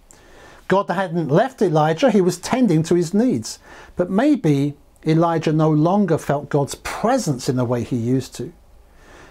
God 0.67 0.91
hadn't 0.91 1.29
left 1.29 1.63
Elijah, 1.63 2.11
he 2.11 2.21
was 2.21 2.39
tending 2.39 2.83
to 2.85 2.95
his 2.95 3.15
needs. 3.15 3.59
But 3.97 4.11
maybe 4.11 4.77
Elijah 5.07 5.53
no 5.53 5.71
longer 5.71 6.19
felt 6.19 6.51
God's 6.51 6.75
presence 6.77 7.49
in 7.49 7.57
the 7.57 7.65
way 7.65 7.85
he 7.85 7.97
used 7.97 8.35
to. 8.37 8.53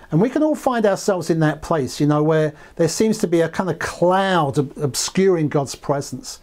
And 0.09 0.21
we 0.21 0.29
can 0.29 0.41
all 0.41 0.55
find 0.55 0.85
ourselves 0.85 1.29
in 1.29 1.41
that 1.41 1.61
place, 1.61 1.99
you 1.99 2.07
know, 2.07 2.23
where 2.23 2.53
there 2.77 2.87
seems 2.87 3.17
to 3.19 3.27
be 3.27 3.41
a 3.41 3.49
kind 3.49 3.69
of 3.69 3.77
cloud 3.77 4.57
obscuring 4.77 5.49
God's 5.49 5.75
presence. 5.75 6.39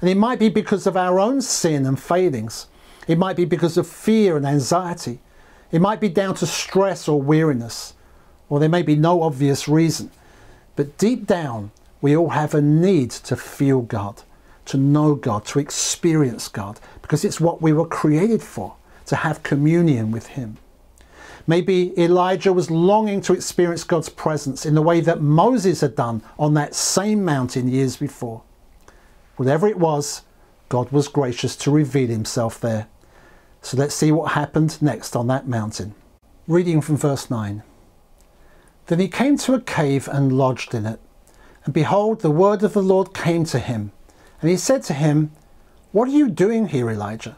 And 0.00 0.10
it 0.10 0.16
might 0.16 0.40
be 0.40 0.48
because 0.48 0.86
of 0.86 0.96
our 0.96 1.20
own 1.20 1.40
sin 1.40 1.86
and 1.86 1.98
failings. 1.98 2.66
It 3.06 3.16
might 3.16 3.36
be 3.36 3.44
because 3.44 3.76
of 3.76 3.86
fear 3.86 4.36
and 4.36 4.44
anxiety. 4.44 5.20
It 5.70 5.80
might 5.80 6.00
be 6.00 6.08
down 6.08 6.34
to 6.36 6.46
stress 6.46 7.08
or 7.08 7.22
weariness 7.22 7.94
or 8.48 8.60
there 8.60 8.68
may 8.68 8.82
be 8.82 8.96
no 8.96 9.22
obvious 9.22 9.68
reason. 9.68 10.10
But 10.76 10.96
deep 10.98 11.26
down, 11.26 11.70
we 12.00 12.16
all 12.16 12.30
have 12.30 12.54
a 12.54 12.62
need 12.62 13.10
to 13.10 13.36
feel 13.36 13.82
God, 13.82 14.22
to 14.66 14.76
know 14.76 15.14
God, 15.14 15.44
to 15.46 15.58
experience 15.58 16.48
God, 16.48 16.78
because 17.02 17.24
it's 17.24 17.40
what 17.40 17.60
we 17.60 17.72
were 17.72 17.86
created 17.86 18.42
for, 18.42 18.76
to 19.06 19.16
have 19.16 19.42
communion 19.42 20.10
with 20.10 20.28
Him. 20.28 20.58
Maybe 21.46 21.98
Elijah 21.98 22.52
was 22.52 22.70
longing 22.70 23.22
to 23.22 23.32
experience 23.32 23.82
God's 23.82 24.10
presence 24.10 24.66
in 24.66 24.74
the 24.74 24.82
way 24.82 25.00
that 25.00 25.22
Moses 25.22 25.80
had 25.80 25.96
done 25.96 26.22
on 26.38 26.54
that 26.54 26.74
same 26.74 27.24
mountain 27.24 27.68
years 27.68 27.96
before. 27.96 28.42
Whatever 29.36 29.66
it 29.66 29.78
was, 29.78 30.22
God 30.68 30.92
was 30.92 31.08
gracious 31.08 31.56
to 31.56 31.70
reveal 31.70 32.08
Himself 32.08 32.60
there. 32.60 32.86
So 33.62 33.76
let's 33.76 33.94
see 33.94 34.12
what 34.12 34.32
happened 34.32 34.80
next 34.82 35.16
on 35.16 35.26
that 35.28 35.48
mountain. 35.48 35.94
Reading 36.46 36.80
from 36.80 36.96
verse 36.96 37.30
9. 37.30 37.62
Then 38.88 38.98
he 38.98 39.08
came 39.08 39.36
to 39.38 39.54
a 39.54 39.60
cave 39.60 40.08
and 40.10 40.36
lodged 40.36 40.74
in 40.74 40.86
it. 40.86 40.98
And 41.64 41.74
behold, 41.74 42.20
the 42.20 42.30
word 42.30 42.62
of 42.62 42.72
the 42.72 42.82
Lord 42.82 43.14
came 43.14 43.44
to 43.44 43.58
him. 43.58 43.92
And 44.40 44.50
he 44.50 44.56
said 44.56 44.82
to 44.84 44.94
him, 44.94 45.30
What 45.92 46.08
are 46.08 46.12
you 46.12 46.28
doing 46.28 46.68
here, 46.68 46.90
Elijah? 46.90 47.36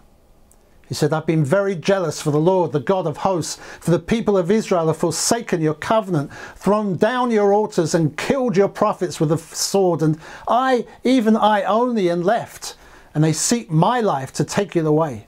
He 0.88 0.95
said, 0.95 1.12
I've 1.12 1.26
been 1.26 1.45
very 1.45 1.75
jealous 1.75 2.21
for 2.21 2.30
the 2.30 2.40
Lord, 2.40 2.73
the 2.73 2.80
God 2.80 3.07
of 3.07 3.19
hosts, 3.19 3.61
for 3.80 3.90
the 3.90 3.99
people 3.99 4.37
of 4.37 4.50
Israel 4.50 4.88
have 4.88 4.97
forsaken 4.97 5.61
your 5.61 5.75
covenant, 5.75 6.33
thrown 6.57 6.97
down 6.97 7.30
your 7.30 7.52
altars, 7.52 7.95
and 7.95 8.16
killed 8.16 8.57
your 8.57 8.69
prophets 8.69 9.21
with 9.21 9.30
a 9.33 9.38
sword. 9.38 10.02
And 10.02 10.19
I, 10.49 10.87
even 11.04 11.37
I 11.37 11.62
only, 11.62 12.11
am 12.11 12.23
left, 12.23 12.76
and 13.14 13.23
they 13.23 13.33
seek 13.33 13.71
my 13.71 14.00
life 14.00 14.33
to 14.35 14.45
take 14.45 14.76
it 14.76 14.85
away. 14.85 15.26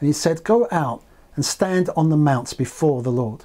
And 0.00 0.06
he 0.08 0.12
said, 0.12 0.44
Go 0.44 0.68
out 0.70 1.02
and 1.36 1.44
stand 1.44 1.90
on 1.96 2.10
the 2.10 2.16
mounts 2.16 2.52
before 2.52 3.02
the 3.02 3.12
Lord. 3.12 3.44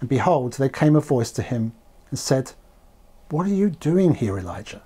And 0.00 0.08
behold, 0.08 0.54
there 0.54 0.68
came 0.68 0.96
a 0.96 1.00
voice 1.00 1.30
to 1.32 1.42
him 1.42 1.72
and 2.10 2.18
said, 2.18 2.52
What 3.30 3.46
are 3.46 3.54
you 3.54 3.70
doing 3.70 4.14
here, 4.14 4.38
Elijah? 4.38 4.82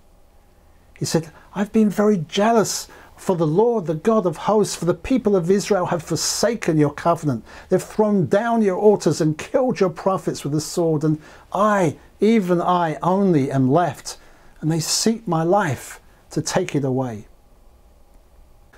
He 0.98 1.04
said, 1.04 1.30
I've 1.54 1.72
been 1.72 1.90
very 1.90 2.18
jealous 2.28 2.88
for 3.20 3.36
the 3.36 3.46
Lord, 3.46 3.84
the 3.84 3.94
God 3.94 4.24
of 4.24 4.38
hosts, 4.38 4.74
for 4.74 4.86
the 4.86 4.94
people 4.94 5.36
of 5.36 5.50
Israel 5.50 5.86
have 5.86 6.02
forsaken 6.02 6.78
your 6.78 6.92
covenant. 6.92 7.44
They've 7.68 7.82
thrown 7.82 8.26
down 8.26 8.62
your 8.62 8.78
altars 8.78 9.20
and 9.20 9.36
killed 9.36 9.78
your 9.78 9.90
prophets 9.90 10.42
with 10.42 10.54
the 10.54 10.60
sword. 10.60 11.04
And 11.04 11.20
I, 11.52 11.98
even 12.20 12.62
I 12.62 12.96
only, 13.02 13.50
am 13.50 13.70
left, 13.70 14.16
and 14.60 14.72
they 14.72 14.80
seek 14.80 15.28
my 15.28 15.42
life 15.42 16.00
to 16.30 16.40
take 16.40 16.74
it 16.74 16.84
away. 16.84 17.26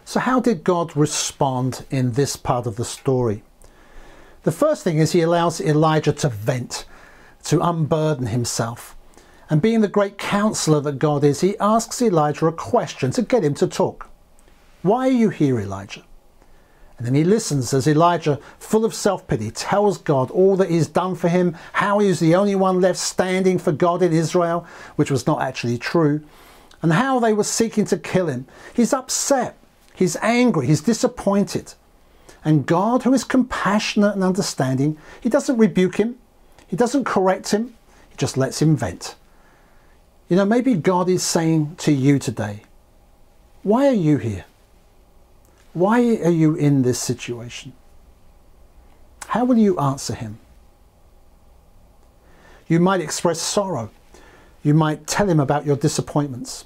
So, 0.04 0.18
how 0.18 0.40
did 0.40 0.64
God 0.64 0.96
respond 0.96 1.84
in 1.90 2.12
this 2.12 2.34
part 2.34 2.66
of 2.66 2.74
the 2.74 2.84
story? 2.84 3.44
The 4.44 4.52
first 4.52 4.82
thing 4.82 4.98
is 4.98 5.12
he 5.12 5.20
allows 5.20 5.60
Elijah 5.60 6.12
to 6.12 6.28
vent, 6.28 6.84
to 7.44 7.60
unburden 7.60 8.26
himself. 8.26 8.96
And 9.48 9.62
being 9.62 9.82
the 9.82 9.88
great 9.88 10.18
counselor 10.18 10.80
that 10.80 10.98
God 10.98 11.22
is, 11.22 11.42
he 11.42 11.58
asks 11.58 12.02
Elijah 12.02 12.46
a 12.46 12.52
question 12.52 13.10
to 13.12 13.22
get 13.22 13.44
him 13.44 13.54
to 13.54 13.66
talk. 13.66 14.08
Why 14.82 15.08
are 15.08 15.12
you 15.12 15.28
here, 15.28 15.60
Elijah? 15.60 16.02
And 16.98 17.06
then 17.06 17.14
he 17.14 17.24
listens 17.24 17.72
as 17.72 17.86
Elijah, 17.86 18.38
full 18.58 18.84
of 18.84 18.94
self 18.94 19.26
pity, 19.26 19.50
tells 19.50 19.98
God 19.98 20.30
all 20.30 20.56
that 20.56 20.70
he's 20.70 20.88
done 20.88 21.14
for 21.14 21.28
him, 21.28 21.56
how 21.72 21.98
he's 21.98 22.20
the 22.20 22.34
only 22.34 22.54
one 22.54 22.80
left 22.80 22.98
standing 22.98 23.58
for 23.58 23.72
God 23.72 24.02
in 24.02 24.12
Israel, 24.12 24.66
which 24.96 25.10
was 25.10 25.26
not 25.26 25.42
actually 25.42 25.78
true, 25.78 26.22
and 26.80 26.92
how 26.92 27.18
they 27.18 27.32
were 27.32 27.44
seeking 27.44 27.84
to 27.86 27.98
kill 27.98 28.28
him. 28.28 28.46
He's 28.74 28.92
upset, 28.92 29.56
he's 29.94 30.16
angry, 30.16 30.66
he's 30.66 30.80
disappointed. 30.80 31.74
And 32.44 32.66
God, 32.66 33.04
who 33.04 33.14
is 33.14 33.24
compassionate 33.24 34.14
and 34.14 34.24
understanding, 34.24 34.98
he 35.20 35.28
doesn't 35.28 35.56
rebuke 35.56 35.96
him, 35.96 36.18
he 36.66 36.76
doesn't 36.76 37.04
correct 37.04 37.50
him, 37.50 37.74
he 38.10 38.16
just 38.16 38.36
lets 38.36 38.60
him 38.60 38.76
vent. 38.76 39.14
You 40.28 40.36
know, 40.36 40.44
maybe 40.44 40.74
God 40.74 41.08
is 41.08 41.22
saying 41.22 41.76
to 41.76 41.92
you 41.92 42.18
today, 42.18 42.62
Why 43.62 43.86
are 43.86 43.92
you 43.92 44.16
here? 44.16 44.44
Why 45.72 46.00
are 46.16 46.30
you 46.30 46.54
in 46.54 46.82
this 46.82 46.98
situation? 46.98 47.72
How 49.28 49.44
will 49.44 49.58
you 49.58 49.78
answer 49.78 50.14
him? 50.14 50.38
You 52.68 52.80
might 52.80 53.00
express 53.00 53.40
sorrow. 53.40 53.90
You 54.62 54.74
might 54.74 55.06
tell 55.06 55.28
him 55.28 55.40
about 55.40 55.66
your 55.66 55.76
disappointments. 55.76 56.64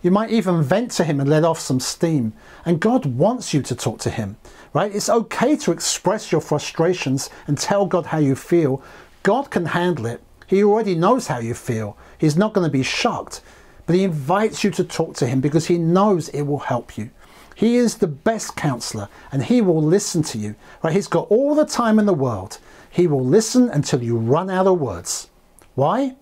You 0.00 0.10
might 0.12 0.30
even 0.30 0.62
vent 0.62 0.92
to 0.92 1.04
him 1.04 1.18
and 1.18 1.28
let 1.28 1.44
off 1.44 1.58
some 1.58 1.80
steam. 1.80 2.32
And 2.64 2.80
God 2.80 3.04
wants 3.04 3.52
you 3.52 3.62
to 3.62 3.74
talk 3.74 3.98
to 4.00 4.10
him, 4.10 4.36
right? 4.72 4.94
It's 4.94 5.08
okay 5.08 5.56
to 5.56 5.72
express 5.72 6.30
your 6.30 6.40
frustrations 6.40 7.30
and 7.46 7.58
tell 7.58 7.86
God 7.86 8.06
how 8.06 8.18
you 8.18 8.36
feel. 8.36 8.82
God 9.24 9.50
can 9.50 9.66
handle 9.66 10.06
it. 10.06 10.22
He 10.46 10.62
already 10.62 10.94
knows 10.94 11.26
how 11.26 11.40
you 11.40 11.54
feel. 11.54 11.96
He's 12.16 12.36
not 12.36 12.52
going 12.52 12.66
to 12.66 12.72
be 12.72 12.82
shocked. 12.82 13.42
But 13.86 13.96
he 13.96 14.04
invites 14.04 14.62
you 14.62 14.70
to 14.72 14.84
talk 14.84 15.14
to 15.16 15.26
him 15.26 15.40
because 15.40 15.66
he 15.66 15.78
knows 15.78 16.28
it 16.28 16.42
will 16.42 16.58
help 16.58 16.96
you. 16.96 17.10
He 17.54 17.76
is 17.76 17.96
the 17.96 18.06
best 18.06 18.54
counselor 18.54 19.08
and 19.32 19.42
he 19.42 19.60
will 19.60 19.82
listen 19.82 20.22
to 20.24 20.38
you. 20.38 20.54
Right? 20.82 20.92
He's 20.92 21.08
got 21.08 21.28
all 21.28 21.54
the 21.54 21.64
time 21.64 21.98
in 21.98 22.06
the 22.06 22.14
world. 22.14 22.58
He 22.88 23.06
will 23.06 23.24
listen 23.24 23.68
until 23.68 24.02
you 24.02 24.16
run 24.16 24.48
out 24.48 24.66
of 24.66 24.78
words. 24.78 25.28
Why? 25.74 26.14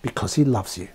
Because 0.00 0.34
he 0.34 0.44
loves 0.44 0.78
you. 0.78 0.88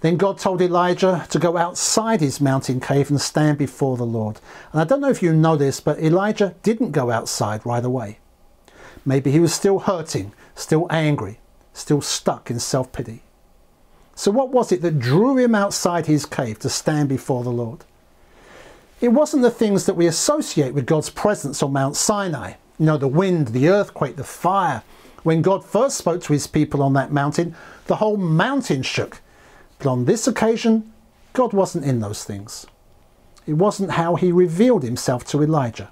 Then 0.00 0.16
God 0.16 0.38
told 0.38 0.62
Elijah 0.62 1.26
to 1.28 1.38
go 1.38 1.56
outside 1.56 2.20
his 2.20 2.40
mountain 2.40 2.80
cave 2.80 3.10
and 3.10 3.20
stand 3.20 3.58
before 3.58 3.96
the 3.96 4.06
Lord. 4.06 4.40
And 4.72 4.80
I 4.80 4.84
don't 4.84 5.00
know 5.00 5.10
if 5.10 5.22
you 5.22 5.32
know 5.34 5.56
this, 5.56 5.80
but 5.80 5.98
Elijah 5.98 6.54
didn't 6.62 6.92
go 6.92 7.10
outside 7.10 7.66
right 7.66 7.84
away. 7.84 8.18
Maybe 9.04 9.30
he 9.30 9.40
was 9.40 9.52
still 9.52 9.80
hurting, 9.80 10.32
still 10.54 10.86
angry, 10.90 11.38
still 11.74 12.00
stuck 12.00 12.50
in 12.50 12.58
self 12.58 12.92
pity. 12.92 13.22
So, 14.14 14.30
what 14.30 14.50
was 14.50 14.72
it 14.72 14.82
that 14.82 14.98
drew 14.98 15.36
him 15.36 15.54
outside 15.54 16.06
his 16.06 16.26
cave 16.26 16.58
to 16.60 16.68
stand 16.68 17.08
before 17.08 17.44
the 17.44 17.50
Lord? 17.50 17.84
It 19.00 19.08
wasn't 19.08 19.42
the 19.42 19.50
things 19.50 19.86
that 19.86 19.94
we 19.94 20.06
associate 20.06 20.74
with 20.74 20.84
God's 20.84 21.08
presence 21.08 21.62
on 21.62 21.72
Mount 21.72 21.96
Sinai. 21.96 22.54
You 22.78 22.86
know, 22.86 22.98
the 22.98 23.08
wind, 23.08 23.48
the 23.48 23.68
earthquake, 23.68 24.16
the 24.16 24.24
fire. 24.24 24.82
When 25.22 25.42
God 25.42 25.64
first 25.64 25.96
spoke 25.98 26.22
to 26.22 26.32
his 26.32 26.46
people 26.46 26.82
on 26.82 26.92
that 26.94 27.12
mountain, 27.12 27.54
the 27.86 27.96
whole 27.96 28.16
mountain 28.16 28.82
shook. 28.82 29.20
But 29.80 29.90
on 29.90 30.04
this 30.04 30.28
occasion, 30.28 30.92
God 31.32 31.52
wasn't 31.52 31.84
in 31.84 31.98
those 31.98 32.22
things. 32.22 32.66
It 33.46 33.54
wasn't 33.54 33.92
how 33.92 34.14
he 34.14 34.30
revealed 34.30 34.84
himself 34.84 35.24
to 35.28 35.42
Elijah. 35.42 35.90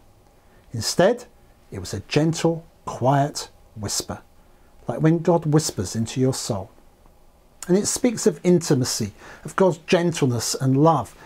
Instead, 0.73 1.25
it 1.73 1.81
was 1.81 1.93
a 1.93 2.01
gentle, 2.01 2.65
quiet 2.85 3.49
whisper, 3.75 4.21
like 4.87 5.01
when 5.01 5.19
God 5.19 5.47
whispers 5.47 5.97
into 5.97 6.21
your 6.21 6.35
soul. 6.35 6.71
And 7.67 7.77
it 7.77 7.87
speaks 7.87 8.27
of 8.27 8.41
intimacy, 8.45 9.15
of 9.45 9.57
God's 9.57 9.79
gentleness 9.79 10.55
and 10.55 10.77
love, 10.77 11.17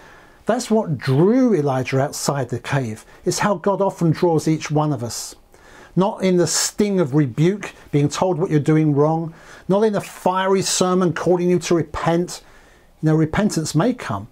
that's 0.47 0.71
what 0.71 0.99
drew 0.99 1.55
Elijah 1.55 2.01
outside 2.01 2.49
the 2.49 2.59
cave. 2.59 3.05
It's 3.25 3.41
how 3.41 3.55
God 3.55 3.81
often 3.81 4.11
draws 4.11 4.49
each 4.49 4.71
one 4.71 4.93
of 4.93 5.05
us. 5.05 5.35
Not 5.95 6.23
in 6.23 6.37
the 6.37 6.47
sting 6.47 6.99
of 7.01 7.15
rebuke, 7.15 7.73
being 7.91 8.09
told 8.09 8.39
what 8.39 8.51
you're 8.51 8.61
doing 8.61 8.95
wrong, 8.95 9.35
not 9.69 9.83
in 9.83 9.95
a 9.95 10.01
fiery 10.01 10.63
sermon 10.63 11.13
calling 11.13 11.51
you 11.51 11.59
to 11.61 11.75
repent. 11.75 12.43
Know, 13.05 13.17
repentance 13.17 13.75
may 13.75 13.95
come, 13.95 14.29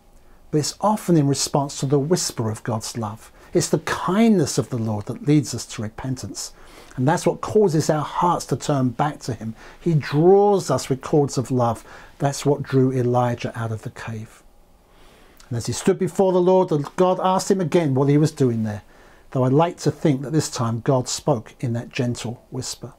but 0.50 0.59
it's 0.59 0.76
often 0.80 1.16
in 1.16 1.26
response 1.26 1.80
to 1.80 1.87
the 1.87 1.98
whisper 1.98 2.50
of 2.50 2.62
God's 2.62 2.96
love. 2.96 3.33
It's 3.52 3.68
the 3.68 3.80
kindness 3.80 4.59
of 4.59 4.70
the 4.70 4.78
Lord 4.78 5.06
that 5.06 5.26
leads 5.26 5.54
us 5.54 5.66
to 5.66 5.83
repentance. 5.83 6.52
And 6.96 7.06
that's 7.06 7.26
what 7.26 7.40
causes 7.40 7.90
our 7.90 8.04
hearts 8.04 8.46
to 8.46 8.56
turn 8.56 8.90
back 8.90 9.18
to 9.20 9.35
Him. 9.35 9.56
He 9.80 9.94
draws 9.94 10.70
us 10.70 10.88
with 10.88 11.00
cords 11.00 11.37
of 11.37 11.50
love. 11.50 11.85
That's 12.18 12.46
what 12.46 12.62
drew 12.62 12.92
Elijah 12.92 13.52
out 13.59 13.72
of 13.72 13.83
the 13.83 13.90
cave. 13.90 14.42
And 15.48 15.56
as 15.56 15.66
he 15.66 15.72
stood 15.72 15.98
before 15.98 16.33
the 16.33 16.40
Lord, 16.40 16.70
God 16.94 17.18
asked 17.20 17.50
him 17.50 17.61
again 17.61 17.94
what 17.94 18.09
he 18.09 18.16
was 18.16 18.30
doing 18.30 18.62
there, 18.62 18.83
though 19.33 19.42
I 19.42 19.48
like 19.48 19.78
to 19.78 19.90
think 19.90 20.22
that 20.22 20.33
this 20.33 20.48
time 20.48 20.78
God 20.80 21.09
spoke 21.09 21.56
in 21.59 21.72
that 21.72 21.88
gentle 21.88 22.46
whisper. 22.50 22.92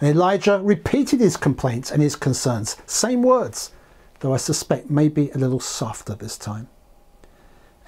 And 0.00 0.08
Elijah 0.08 0.60
repeated 0.62 1.20
his 1.20 1.36
complaints 1.36 1.90
and 1.90 2.00
his 2.00 2.16
concerns, 2.16 2.78
same 2.86 3.22
words, 3.22 3.70
though 4.22 4.32
I 4.32 4.36
suspect 4.36 4.88
maybe 4.88 5.30
a 5.30 5.38
little 5.38 5.58
softer 5.58 6.14
this 6.14 6.38
time. 6.38 6.68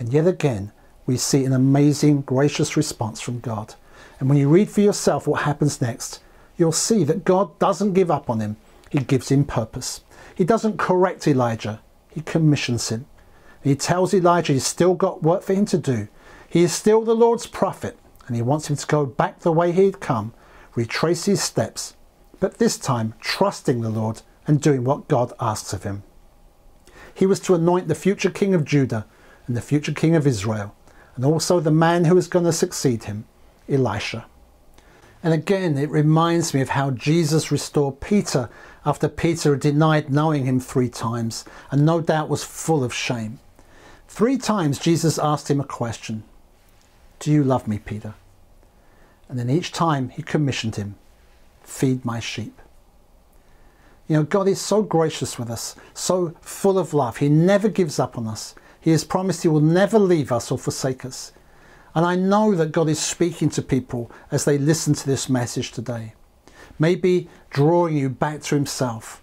And 0.01 0.13
yet 0.13 0.27
again, 0.27 0.73
we 1.07 1.17
see 1.17 1.45
an 1.45 1.53
amazing, 1.53 2.23
gracious 2.23 2.77
response 2.77 3.21
from 3.21 3.39
God. 3.39 3.77
And 4.19 4.29
when 4.29 4.39
you 4.39 4.49
read 4.49 4.69
for 4.69 4.81
yourself 4.81 5.29
what 5.29 5.43
happens 5.43 5.81
next, 5.81 6.21
you'll 6.57 6.73
see 6.73 7.05
that 7.05 7.25
God 7.25 7.57
doesn't 7.61 7.93
give 7.93 8.11
up 8.11 8.29
on 8.29 8.41
him, 8.41 8.57
he 8.91 8.99
gives 8.99 9.31
him 9.31 9.45
purpose. 9.45 10.01
He 10.35 10.43
doesn't 10.43 10.77
correct 10.77 11.29
Elijah, 11.29 11.81
he 12.11 12.21
commissions 12.21 12.89
him. 12.89 13.07
He 13.63 13.77
tells 13.77 14.13
Elijah 14.13 14.55
he's 14.55 14.67
still 14.67 14.95
got 14.95 15.23
work 15.23 15.45
for 15.45 15.55
him 15.55 15.67
to 15.67 15.79
do. 15.79 16.09
He 16.49 16.65
is 16.65 16.73
still 16.73 17.03
the 17.03 17.15
Lord's 17.15 17.47
prophet, 17.47 17.97
and 18.27 18.35
he 18.35 18.43
wants 18.43 18.69
him 18.69 18.75
to 18.75 18.87
go 18.89 19.07
back 19.07 19.41
the 19.41 19.53
way 19.53 19.71
he 19.71 19.85
had 19.85 20.01
come, 20.01 20.35
retrace 20.75 21.27
his 21.27 21.41
steps, 21.41 21.95
but 22.41 22.59
this 22.59 22.77
time 22.77 23.15
trusting 23.21 23.83
the 23.83 23.89
Lord 23.89 24.23
and 24.49 24.61
doing 24.61 24.83
what 24.83 25.07
God 25.07 25.33
asks 25.39 25.73
of 25.73 25.85
him. 25.85 26.03
He 27.15 27.27
was 27.27 27.41
to 27.41 27.55
anoint 27.55 27.89
the 27.89 27.95
future 27.95 28.31
king 28.31 28.55
of 28.55 28.65
Judah 28.65 29.07
and 29.47 29.57
the 29.57 29.61
future 29.61 29.93
king 29.93 30.15
of 30.15 30.27
Israel, 30.27 30.75
and 31.17 31.25
also 31.25 31.61
the 31.61 31.71
man 31.71 32.05
who 32.05 32.15
was 32.15 32.29
going 32.29 32.45
to 32.45 32.53
succeed 32.53 33.05
him, 33.05 33.25
Elisha. 33.69 34.27
And 35.23 35.33
again, 35.33 35.79
it 35.79 35.91
reminds 35.91 36.53
me 36.53 36.61
of 36.61 36.71
how 36.71 36.91
Jesus 36.91 37.51
restored 37.51 38.01
Peter 38.01 38.51
after 38.85 39.09
Peter 39.09 39.53
had 39.53 39.61
denied 39.61 40.11
knowing 40.11 40.45
him 40.45 40.61
three 40.61 40.91
times 40.91 41.45
and 41.71 41.87
no 41.87 42.01
doubt 42.01 42.29
was 42.29 42.45
full 42.45 42.85
of 42.85 42.93
shame. 42.93 43.39
Three 44.07 44.37
times 44.37 44.79
Jesus 44.79 45.19
asked 45.19 45.51
him 45.51 45.61
a 45.61 45.65
question 45.65 46.25
Do 47.21 47.33
you 47.33 47.43
love 47.43 47.67
me, 47.67 47.79
Peter? 47.79 48.15
And 49.29 49.39
then 49.39 49.49
each 49.49 49.73
time 49.73 50.11
he 50.11 50.23
commissioned 50.23 50.77
him 50.77 50.97
Feed 51.63 52.05
my 52.05 52.21
sheep. 52.21 52.61
You 54.09 54.17
know, 54.17 54.23
God 54.23 54.49
is 54.49 54.61
so 54.61 54.83
gracious 54.83 55.39
with 55.39 55.51
us, 55.51 55.77
so 55.95 56.35
full 56.41 56.79
of 56.79 56.93
love. 56.93 57.19
He 57.19 57.29
never 57.29 57.69
gives 57.69 57.99
up 57.99 58.19
on 58.19 58.27
us. 58.27 58.55
He 58.81 58.91
has 58.91 59.05
promised 59.05 59.43
He 59.43 59.49
will 59.49 59.61
never 59.61 59.99
leave 59.99 60.31
us 60.31 60.51
or 60.51 60.59
forsake 60.59 61.05
us. 61.05 61.33
And 61.95 62.05
I 62.05 62.17
know 62.17 62.55
that 62.55 62.73
God 62.73 62.89
is 62.89 62.99
speaking 62.99 63.49
to 63.51 63.63
people 63.63 64.11
as 64.31 64.45
they 64.45 64.59
listen 64.59 64.95
to 64.95 65.07
this 65.07 65.29
message 65.29 65.73
today. 65.73 66.15
Maybe 66.79 67.29
drawing 67.51 67.97
you 67.97 68.09
back 68.11 68.43
to 68.43 68.57
Himself, 68.57 69.23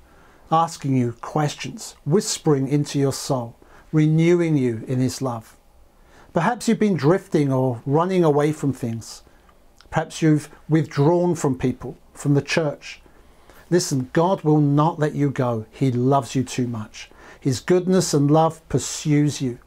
asking 0.51 0.95
you 0.95 1.13
questions, 1.21 1.95
whispering 2.05 2.67
into 2.67 2.97
your 2.97 3.13
soul 3.13 3.55
renewing 3.91 4.57
you 4.57 4.83
in 4.87 4.99
His 4.99 5.21
love. 5.21 5.57
Perhaps 6.33 6.67
you've 6.67 6.79
been 6.79 6.95
drifting 6.95 7.51
or 7.51 7.81
running 7.85 8.23
away 8.23 8.51
from 8.51 8.73
things. 8.73 9.23
Perhaps 9.89 10.21
you've 10.21 10.49
withdrawn 10.69 11.35
from 11.35 11.57
people, 11.57 11.97
from 12.13 12.33
the 12.33 12.41
church. 12.41 13.01
Listen, 13.71 14.09
God 14.11 14.43
will 14.43 14.59
not 14.59 14.99
let 14.99 15.15
you 15.15 15.31
go. 15.31 15.65
He 15.71 15.91
loves 15.91 16.35
you 16.35 16.43
too 16.43 16.67
much. 16.67 17.09
His 17.39 17.61
goodness 17.61 18.13
and 18.13 18.29
love 18.29 18.67
pursues 18.67 19.41
you. 19.41 19.59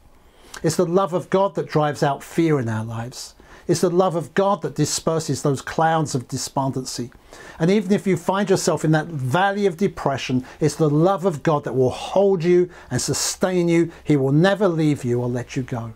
It's 0.61 0.75
the 0.75 0.85
love 0.85 1.13
of 1.13 1.31
God 1.31 1.55
that 1.55 1.67
drives 1.67 2.03
out 2.03 2.23
fear 2.23 2.59
in 2.59 2.69
our 2.69 2.85
lives. 2.85 3.33
It's 3.67 3.81
the 3.81 3.89
love 3.89 4.15
of 4.15 4.35
God 4.35 4.61
that 4.61 4.75
disperses 4.75 5.41
those 5.41 5.63
clouds 5.63 6.13
of 6.13 6.27
despondency. 6.27 7.09
And 7.57 7.71
even 7.71 7.91
if 7.91 8.05
you 8.05 8.15
find 8.15 8.47
yourself 8.47 8.85
in 8.85 8.91
that 8.91 9.07
valley 9.07 9.65
of 9.65 9.77
depression, 9.77 10.45
it's 10.59 10.75
the 10.75 10.89
love 10.89 11.25
of 11.25 11.41
God 11.41 11.63
that 11.63 11.75
will 11.75 11.89
hold 11.89 12.43
you 12.43 12.69
and 12.91 13.01
sustain 13.01 13.67
you. 13.67 13.91
He 14.03 14.15
will 14.17 14.31
never 14.31 14.67
leave 14.67 15.03
you 15.03 15.19
or 15.19 15.27
let 15.27 15.55
you 15.55 15.63
go. 15.63 15.95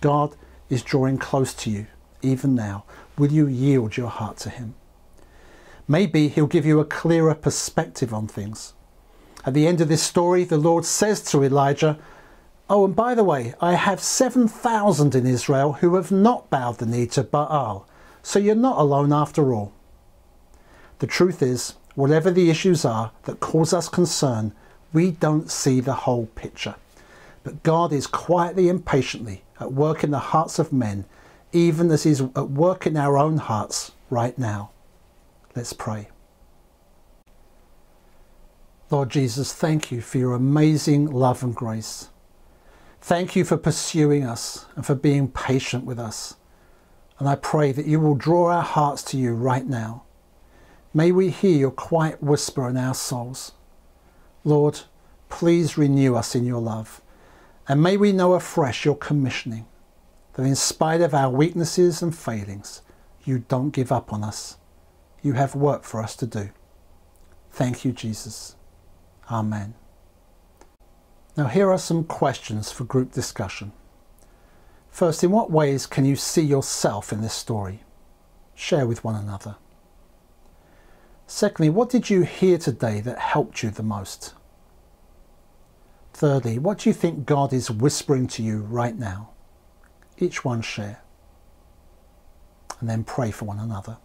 God 0.00 0.34
is 0.70 0.82
drawing 0.82 1.18
close 1.18 1.52
to 1.54 1.70
you, 1.70 1.88
even 2.22 2.54
now. 2.54 2.84
Will 3.18 3.32
you 3.32 3.46
yield 3.46 3.98
your 3.98 4.08
heart 4.08 4.38
to 4.38 4.50
Him? 4.50 4.74
Maybe 5.90 6.28
He'll 6.28 6.46
give 6.46 6.66
you 6.66 6.80
a 6.80 6.84
clearer 6.84 7.34
perspective 7.34 8.12
on 8.12 8.28
things. 8.28 8.74
At 9.46 9.54
the 9.54 9.66
end 9.66 9.80
of 9.80 9.88
this 9.88 10.02
story, 10.02 10.44
the 10.44 10.58
Lord 10.58 10.84
says 10.84 11.22
to 11.30 11.42
Elijah, 11.42 11.98
Oh, 12.68 12.84
and 12.84 12.94
by 12.94 13.14
the 13.14 13.24
way, 13.24 13.54
I 13.62 13.74
have 13.74 14.00
7,000 14.00 15.14
in 15.14 15.26
Israel 15.26 15.74
who 15.74 15.94
have 15.94 16.12
not 16.12 16.50
bowed 16.50 16.78
the 16.78 16.86
knee 16.86 17.06
to 17.06 17.22
Baal, 17.22 17.88
so 18.22 18.38
you're 18.38 18.54
not 18.54 18.78
alone 18.78 19.10
after 19.10 19.54
all. 19.54 19.72
The 20.98 21.06
truth 21.06 21.40
is, 21.40 21.76
whatever 21.94 22.30
the 22.30 22.50
issues 22.50 22.84
are 22.84 23.12
that 23.24 23.40
cause 23.40 23.72
us 23.72 23.88
concern, 23.88 24.52
we 24.92 25.12
don't 25.12 25.50
see 25.50 25.80
the 25.80 25.94
whole 26.04 26.26
picture. 26.26 26.74
But 27.42 27.62
God 27.62 27.92
is 27.92 28.06
quietly 28.06 28.68
and 28.68 28.84
patiently 28.84 29.44
at 29.58 29.72
work 29.72 30.04
in 30.04 30.10
the 30.10 30.18
hearts 30.18 30.58
of 30.58 30.70
men, 30.70 31.06
even 31.52 31.90
as 31.90 32.02
He's 32.02 32.20
at 32.20 32.50
work 32.50 32.86
in 32.86 32.98
our 32.98 33.16
own 33.16 33.38
hearts 33.38 33.92
right 34.10 34.36
now. 34.38 34.70
Let's 35.54 35.72
pray. 35.72 36.08
Lord 38.90 39.10
Jesus, 39.10 39.52
thank 39.52 39.92
you 39.92 40.00
for 40.00 40.18
your 40.18 40.32
amazing 40.34 41.10
love 41.10 41.42
and 41.42 41.54
grace. 41.54 42.08
Thank 43.00 43.36
you 43.36 43.44
for 43.44 43.56
pursuing 43.56 44.24
us 44.24 44.66
and 44.76 44.86
for 44.86 44.94
being 44.94 45.28
patient 45.28 45.84
with 45.84 45.98
us. 45.98 46.36
And 47.18 47.28
I 47.28 47.36
pray 47.36 47.72
that 47.72 47.86
you 47.86 48.00
will 48.00 48.14
draw 48.14 48.50
our 48.50 48.62
hearts 48.62 49.02
to 49.04 49.18
you 49.18 49.34
right 49.34 49.66
now. 49.66 50.04
May 50.94 51.12
we 51.12 51.30
hear 51.30 51.56
your 51.56 51.70
quiet 51.70 52.22
whisper 52.22 52.68
in 52.68 52.76
our 52.76 52.94
souls. 52.94 53.52
Lord, 54.44 54.80
please 55.28 55.76
renew 55.76 56.14
us 56.14 56.34
in 56.34 56.44
your 56.44 56.60
love. 56.60 57.02
And 57.68 57.82
may 57.82 57.96
we 57.96 58.12
know 58.12 58.32
afresh 58.32 58.84
your 58.84 58.96
commissioning, 58.96 59.66
that 60.34 60.44
in 60.44 60.56
spite 60.56 61.02
of 61.02 61.12
our 61.12 61.30
weaknesses 61.30 62.00
and 62.00 62.16
failings, 62.16 62.80
you 63.24 63.40
don't 63.40 63.70
give 63.70 63.92
up 63.92 64.12
on 64.12 64.24
us. 64.24 64.56
You 65.22 65.32
have 65.34 65.54
work 65.54 65.84
for 65.84 66.02
us 66.02 66.14
to 66.16 66.26
do. 66.26 66.50
Thank 67.50 67.84
you, 67.84 67.92
Jesus. 67.92 68.56
Amen. 69.30 69.74
Now, 71.36 71.46
here 71.46 71.70
are 71.70 71.78
some 71.78 72.04
questions 72.04 72.72
for 72.72 72.84
group 72.84 73.12
discussion. 73.12 73.72
First, 74.90 75.22
in 75.22 75.30
what 75.30 75.50
ways 75.50 75.86
can 75.86 76.04
you 76.04 76.16
see 76.16 76.42
yourself 76.42 77.12
in 77.12 77.20
this 77.20 77.34
story? 77.34 77.80
Share 78.54 78.86
with 78.86 79.04
one 79.04 79.14
another. 79.14 79.56
Secondly, 81.26 81.70
what 81.70 81.90
did 81.90 82.10
you 82.10 82.22
hear 82.22 82.58
today 82.58 83.00
that 83.00 83.18
helped 83.18 83.62
you 83.62 83.70
the 83.70 83.82
most? 83.82 84.34
Thirdly, 86.12 86.58
what 86.58 86.78
do 86.78 86.90
you 86.90 86.94
think 86.94 87.26
God 87.26 87.52
is 87.52 87.70
whispering 87.70 88.26
to 88.28 88.42
you 88.42 88.62
right 88.62 88.98
now? 88.98 89.30
Each 90.18 90.44
one 90.44 90.62
share. 90.62 91.02
And 92.80 92.88
then 92.88 93.04
pray 93.04 93.30
for 93.30 93.44
one 93.44 93.60
another. 93.60 93.98